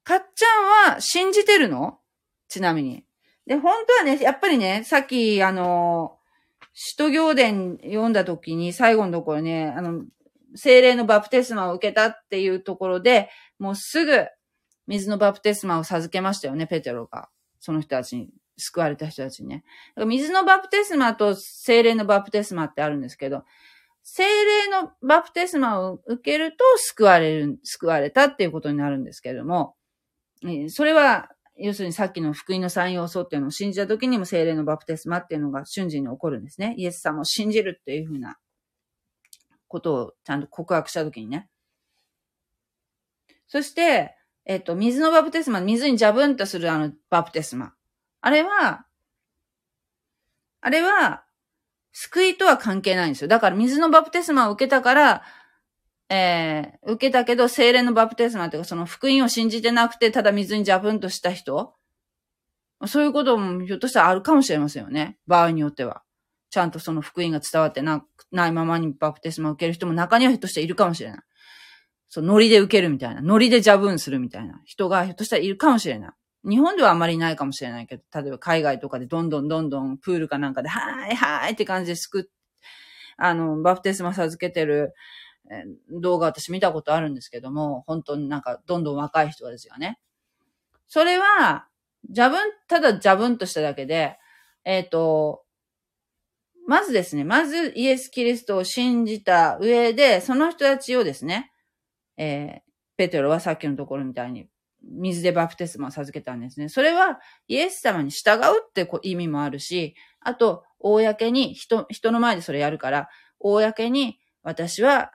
[0.05, 1.99] かっちゃんは信じてるの？
[2.49, 3.05] ちなみに。
[3.47, 6.19] で、本当はね、やっぱりね、さっき、あの、
[6.73, 10.05] 使徒行伝読んだ時に最後のところね、あの、
[10.55, 13.29] 精霊のバプテスマを受けたっていうところで、
[13.59, 14.27] もうすぐ
[14.87, 17.29] 水のバプテスマを授けましたよね、ペテロが。
[17.61, 19.65] その人たちに、救われた人たちにね。
[20.07, 23.45] 水のバプテスマと精霊のバプテスマってあるんですけど、
[24.03, 29.75] 精霊のバプテスマを受けると救われる、救われたっていうことになるんですけれども、
[30.69, 31.29] それは、
[31.59, 36.75] 要するにさっきの福音の三要素っていうのを信じた時にも精霊のバプテスマっていうのが瞬時に起こるんですね。
[36.77, 38.37] イエス様を信じるっていうふうな
[39.67, 41.49] ことをちゃんと告白したときにね。
[43.49, 47.76] そして、えっと、水のバプテスマ、水にジャブンとするあのバプテスマ。
[48.27, 48.87] あれは、
[50.61, 51.23] あれは、
[51.93, 53.29] 救いとは関係ないんですよ。
[53.29, 55.23] だから水のバプテスマを受けたから、
[56.09, 61.77] えー、受けたけど、精霊のバプテスマっていうか、その福音を信じてなくて、ただ水にジャブンとした人
[62.87, 65.19] そういうこともひょっとしたらあるかもしれませんよね。
[65.29, 66.03] 場合によっては。
[66.51, 71.21] ちゃんとその福音が伝わってな、ないままにバプテスマを受ける人も中にはひょっとしているかもしれない。
[72.09, 73.21] そう、ノリで受けるみたいな。
[73.21, 76.11] ノリでジャブンするみたいな人がひょっとしたらいるかもしれない。
[76.49, 82.25] 日本ではあまりないかもしれないけど、例えば海外とかでどんどんどんどんプールかなんかで、はーいはーいって感じで救っ、
[83.17, 84.95] あの、バプテスマ授けてる
[85.91, 89.99] 動画私見たことあるんですけども、本当になんかどんどん若い人ですよね。
[90.89, 91.67] それは、
[92.09, 92.39] ジャブン、
[92.69, 94.19] ただジャブンとしただけで、
[94.65, 95.43] えっ、ー、と、
[96.69, 101.53] まずですね、まずイエス・キリストを信じた上で、その人たちをですね、
[102.17, 102.61] えー、
[102.97, 104.49] ペテロはさっきのところみたいに、
[104.89, 106.69] 水でバプテスマを授けたんですね。
[106.69, 107.19] それは、
[107.49, 113.09] イエス様に従うって意味もあるし、あと、公に人、人の前でそれやるから、
[113.41, 115.13] 公に私は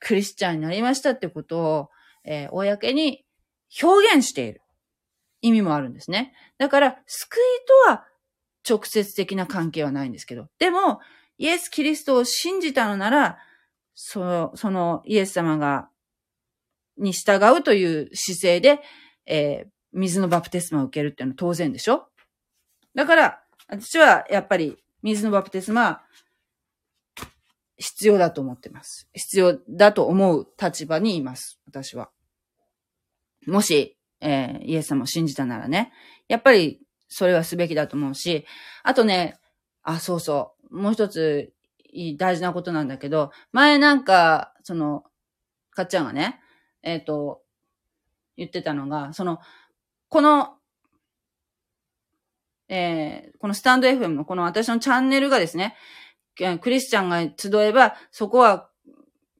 [0.00, 1.90] クリスチャンになりましたってことを、
[2.24, 3.24] えー、公に
[3.82, 4.62] 表現している
[5.42, 6.32] 意味もあるんですね。
[6.58, 7.40] だから、救い
[7.86, 8.04] とは
[8.68, 10.48] 直接的な関係はないんですけど。
[10.58, 11.00] でも、
[11.38, 13.38] イエス・キリストを信じたのなら、
[13.94, 15.88] その、そのイエス様が、
[16.96, 18.80] に従うという姿勢で、
[19.26, 22.08] えー、水のバプテスマを受けるっていうのは当然でしょ？
[22.94, 26.02] だから、私はやっぱり水のバプテスマ
[27.76, 29.08] 必要だと思ってます。
[29.12, 31.58] 必要だと思う立場にいます。
[31.66, 32.10] 私は。
[33.46, 35.92] もし、えー、イエス様を信じたならね。
[36.28, 38.46] やっぱりそれはすべきだと思うし、
[38.82, 39.38] あとね、
[39.82, 40.76] あ、そうそう。
[40.76, 41.52] もう一つ
[42.16, 45.04] 大事なことなんだけど、前なんか、その、
[45.70, 46.40] かっちゃんがね、
[46.82, 47.42] えっ、ー、と、
[48.36, 49.40] 言ってたのが、その、
[50.08, 50.54] この、
[52.68, 55.76] えー、このスタンド FM のこの私のチャンネルがですね、
[56.60, 58.68] クリスチャンが集えば、そこは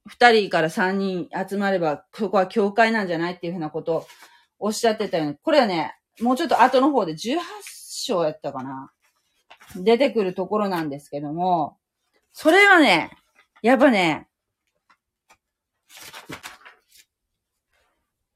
[0.07, 4.07] 二人から三人集まれば、そこは教会なんじゃないっていうふうなことを
[4.59, 5.39] おっしゃってたよね。
[5.43, 7.39] これはね、もうちょっと後の方で18
[8.05, 8.93] 章やったかな。
[9.77, 11.79] 出てくるところなんですけども、
[12.33, 13.11] それはね、
[13.63, 14.29] やっぱね、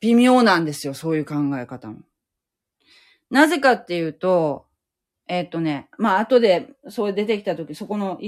[0.01, 2.01] 微妙なんですよ、そういう考え方も。
[3.31, 4.67] なぜかっていうと、
[5.29, 8.19] えっ、とね、まあ、後で、そう出てきたとき、そこの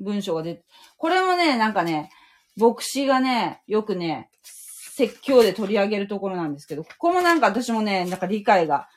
[0.00, 0.64] 文章が出て、
[0.96, 2.10] これもね、なんかね、
[2.56, 8.88] 牧師がね、よくね、説教で取り上げるところなんですけど、ここもなんか私もね、なんか理解が、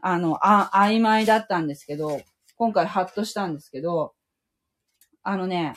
[0.00, 2.20] あの、あ、曖昧だったんですけど、
[2.56, 4.14] 今回ハッとしたんですけど、
[5.24, 5.74] あのね、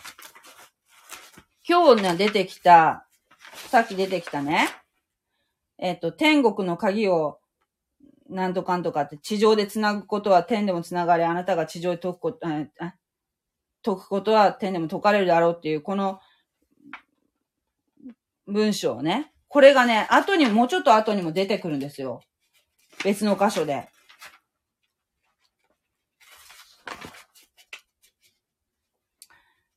[1.67, 3.07] 今日ね、出てきた、
[3.69, 4.69] さっき出てきたね、
[5.83, 7.39] えっ、と、天国の鍵を、
[8.29, 12.63] なんとかんとかって、地上で繋ぐことは天でも繋がれ、あなたが地上で解くこと、解
[13.83, 16.21] くことは天でも解かれるだろうっていう、この
[18.47, 19.33] 文章ね。
[19.49, 22.21] これがね、後にも、もうちょっと後にも出てくるんですよ。
[23.03, 23.89] 別の箇所で。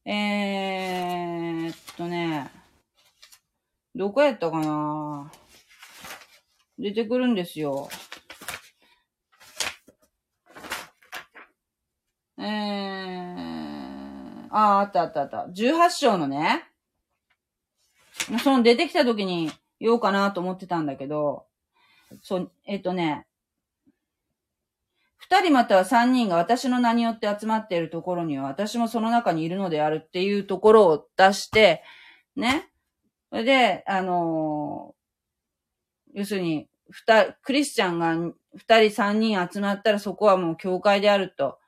[0.05, 2.49] えーっとね、
[3.97, 5.33] どこやったかな
[6.79, 7.89] 出てくるんですよ。
[12.39, 12.47] えー、
[14.51, 15.47] あ、あったあったあった。
[15.55, 16.65] 18章のね、
[18.43, 21.47] その出てきた時に、言おうかなと思ってたんだけど、
[22.23, 23.27] そう、えっ、とね、
[25.19, 31.83] 二人または三人が私の名によって集まっているところには私もその中にいるのであるっていうところを出して、
[32.37, 32.71] ね。
[33.31, 34.95] それで、あの
[36.17, 38.17] 要するに、二、クリスチャンが
[38.55, 41.59] 二人三人集まったらそこはもう教会であると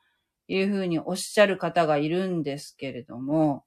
[0.49, 3.65] いうふうにおっしゃる方がいるんですけれども、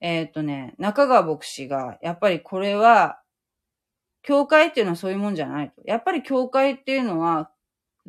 [0.00, 3.20] えっ、ー、とね、中川牧師が、やっぱりこれは、
[4.22, 5.80] 教会っていうのはそういうもんじゃないと。
[5.84, 7.52] やっぱり教会っていうのは、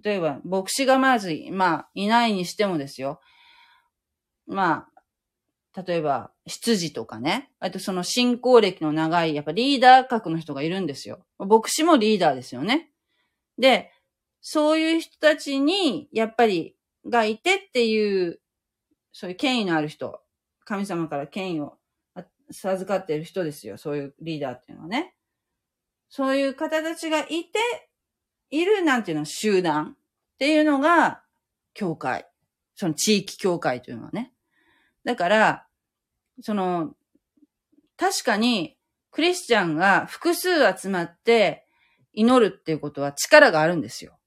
[0.02, 3.22] 例えば、牧師がまず、まあ、いないにしてもですよ。
[4.48, 4.95] まあ、
[5.76, 7.52] 例えば、執事とかね。
[7.60, 11.26] あとその信仰歴の長い、やっぱリーダー格の人がいるんですよ。
[11.38, 12.92] 牧師もリーダーですよね。
[13.58, 13.92] で、
[14.40, 16.76] そういう人たちに、やっぱり、
[17.08, 18.40] がいてっていう、
[19.12, 20.22] そういう権威のある人、
[20.64, 21.78] 神様から権威を
[22.52, 23.78] 授かっている人ですよ。
[23.78, 25.16] そういうリーダーっていうのはね。
[26.10, 27.60] そういう方たちがいて、
[28.52, 29.98] いるなんていうの集団
[30.36, 31.24] っていうのが、
[31.74, 32.26] 教会。
[32.76, 34.32] その地域教会というのはね。
[35.04, 35.65] だから、
[36.42, 36.94] その、
[37.98, 38.78] 確かに、
[39.12, 41.66] クリスチャンが複数集まって
[42.12, 44.18] 祈るっていうことは力があるんですよ。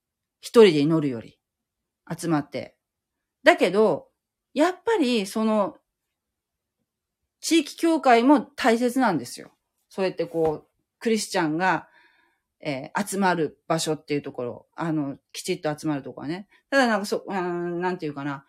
[0.40, 1.38] 一人で祈るより。
[2.10, 2.76] 集まって。
[3.42, 4.08] だけど、
[4.54, 5.76] やっぱり、その、
[7.40, 9.52] 地域教会も大切なんですよ。
[9.88, 10.68] そうやってこう、
[10.98, 11.88] クリスチャンが、
[12.60, 16.48] えー、集まる場所っていうところ、あの、きちっと集まるところはね。
[16.70, 18.44] ただなんかそ、うん、なんていうかな。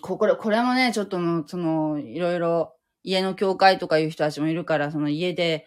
[0.00, 5.66] これ、これもね、ちょっとその、いろいろ、家の教会とかいう人たちもいるから、その家で、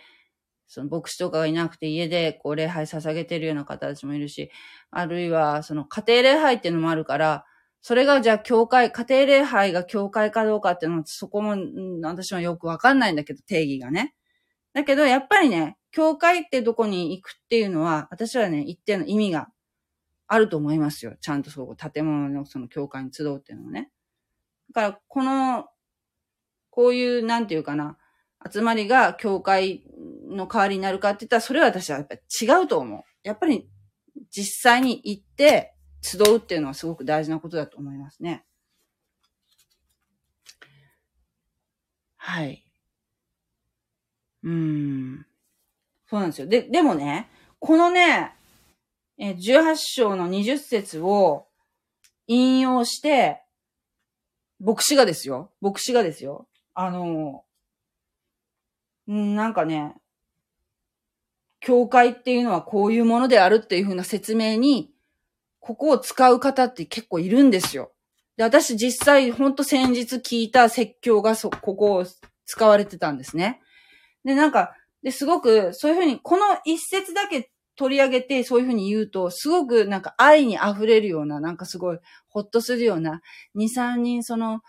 [0.67, 4.49] その牧師とかがいなくて家でこう礼拝捧げてるような方たちもいるし、
[4.89, 7.45] あるいはその家庭礼拝っていうのもあるから、
[7.81, 11.57] それがじゃあ教会、家庭礼拝が教会かどうかっていうのはそこも、
[12.03, 14.15] 私はよくわかんないんだけど、定義がね。
[14.73, 19.49] だけど、やっぱりね、教会ってどこに行くっていうのは、私はね、一定の意味が
[20.27, 21.15] あると思いますよ。
[21.19, 23.91] ちゃんとそう、建物のその教会に集うっていうのはね。
[24.73, 25.67] だから、この、
[26.69, 27.97] こういう、なんていうかな、
[28.51, 29.83] 集まりが教会
[30.29, 33.03] の代わりになるかって言ったら、それは私はやっぱ違うと思う。
[33.23, 33.69] やっぱり、
[34.29, 38.45] 実際に行って、集うっていうのはすごく大事なことだと思いますね。
[42.17, 42.65] はい。
[44.43, 45.25] うーん。
[46.07, 46.47] そうなんですよ。
[46.47, 47.29] で、でもね、
[47.59, 48.35] このね、
[49.19, 51.47] 18章の20節を
[52.27, 53.43] 引用して、
[54.61, 55.51] 牧師がですよ。
[55.59, 56.47] 牧師がですよ。
[56.75, 57.43] あの、
[59.11, 59.95] んなんかね、
[61.59, 64.91] 教会っていうのはこういうものであるっていう風な説明に、
[65.59, 67.91] ここを使う方って結構いるんですよ。
[68.37, 72.05] で、私実際ほんと先日聞いた説教がそ、ここを
[72.45, 73.61] 使われてたんですね。
[74.23, 83.21] で、なんか、で、すごく、そういうふうに、この一節だけ取り上げて、そういうふうに言うと、すごくなんか愛に溢れるような、なんかすごい、ほっとするような、
[83.55, 84.61] 二、三人その、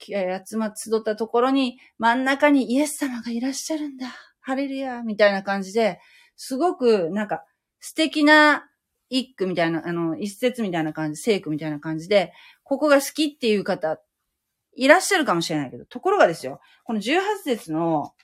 [0.00, 4.08] 集ま、集ったところに、真ん中にイエス様がいらっしゃるんだ。
[4.40, 6.00] ハレルヤみたいな感じで、
[6.36, 7.44] すごく、なんか、
[7.80, 8.64] 素敵な
[9.08, 12.32] 一句みたいな、あの、一節みたいな感じ、聖句みたいな感じで、
[12.62, 14.00] ここが好きっていう方、
[14.76, 18.14] いらっしゃるかもしれないけど、ところがですよ、この18節の、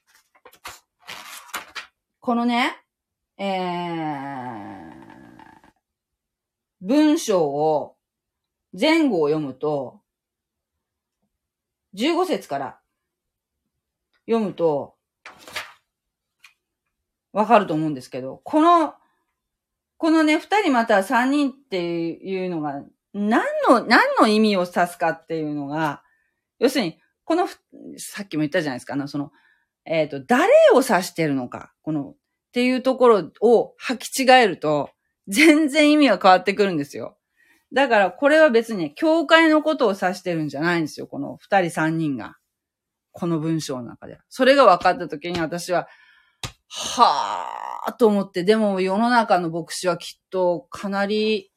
[2.21, 2.77] このね、
[3.43, 3.57] えー、
[6.83, 7.97] 文章を、
[8.79, 10.03] 前後を読むと、
[11.95, 12.79] 15節から
[14.27, 14.95] 読むと、
[17.33, 18.95] わかると思うんですけど、この、
[19.97, 22.83] このね、二人また三人っていうのが、
[23.15, 26.03] 何の、何の意味を指すかっていうのが、
[26.59, 27.49] 要するに、この、
[27.97, 29.33] さっきも言ったじゃないですか、あの、その、
[29.87, 32.17] えっ、ー、と、誰を指してるのか、この、
[32.51, 34.91] っていうところを履き違えると、
[35.29, 37.17] 全然意味が変わってくるんですよ。
[37.73, 41.07] だからこれは別に、教会のことを指してるんじゃないんですよ。
[41.07, 42.37] この二人三人が。
[43.13, 44.19] この文章の中で。
[44.29, 45.89] それが分かった時に私は、
[46.69, 51.53] はぁーと思って、でも世の中の牧師はきっとかなり、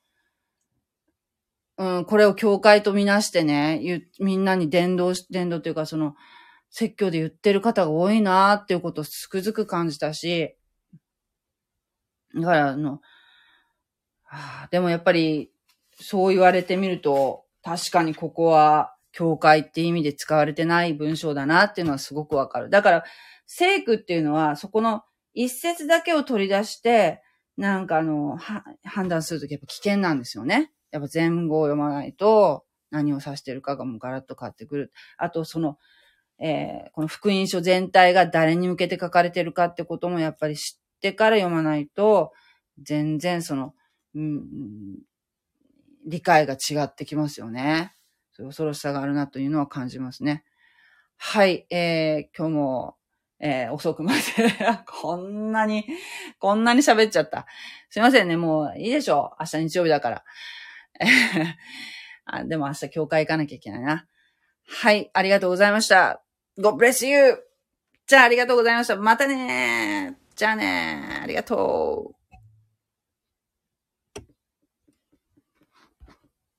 [1.77, 6.13] うん、これを教会とみなしてね、みんなに伝道し、伝道というかその、
[6.69, 10.55] 説教で言ってる方が多いなーっていうことをつくづく感じたし、
[12.35, 13.01] だから、あの、
[14.23, 15.51] はあ、でもやっぱり、
[15.99, 22.69] そう言われてみると、確かにここは、教会って意味で使われてない文章だなっていうのはすごくわかる。
[22.69, 23.03] だから、
[23.45, 25.03] 聖句っていうのは、そこの
[25.33, 27.21] 一節だけを取り出して、
[27.55, 28.37] なんかあの、
[28.83, 30.71] 判断するときやっぱ危険なんですよね。
[30.91, 34.91] やっぱ前後を読まないと、何を指してるかがもうガラッと変わってくる。
[35.17, 35.77] あと、その、
[36.39, 42.31] えー、この福音書全体が誰に向けて書かれてるかってこともやっぱり知ってから読まないと、
[42.81, 43.73] 全然その、
[44.15, 44.99] うん、
[46.05, 47.93] 理解が違ってきますよね。
[48.31, 50.45] そういう恐ろしさがあるなというのは感じますね。
[51.17, 52.95] はい、えー、今日も、
[53.39, 54.19] えー、遅くまで
[54.87, 55.85] こんなに、
[56.39, 57.47] こんなに喋っちゃった。
[57.89, 59.43] すいませんね、もういいでしょう。
[59.43, 60.23] 明日日曜日だから。
[62.25, 64.07] あでも明日教会行かなきゃいけないな。
[64.65, 66.23] はい、ありがとうございました。
[66.57, 67.43] God bless you!
[68.07, 68.95] じゃあありがとうございました。
[68.95, 72.22] またねじゃあねありがとう。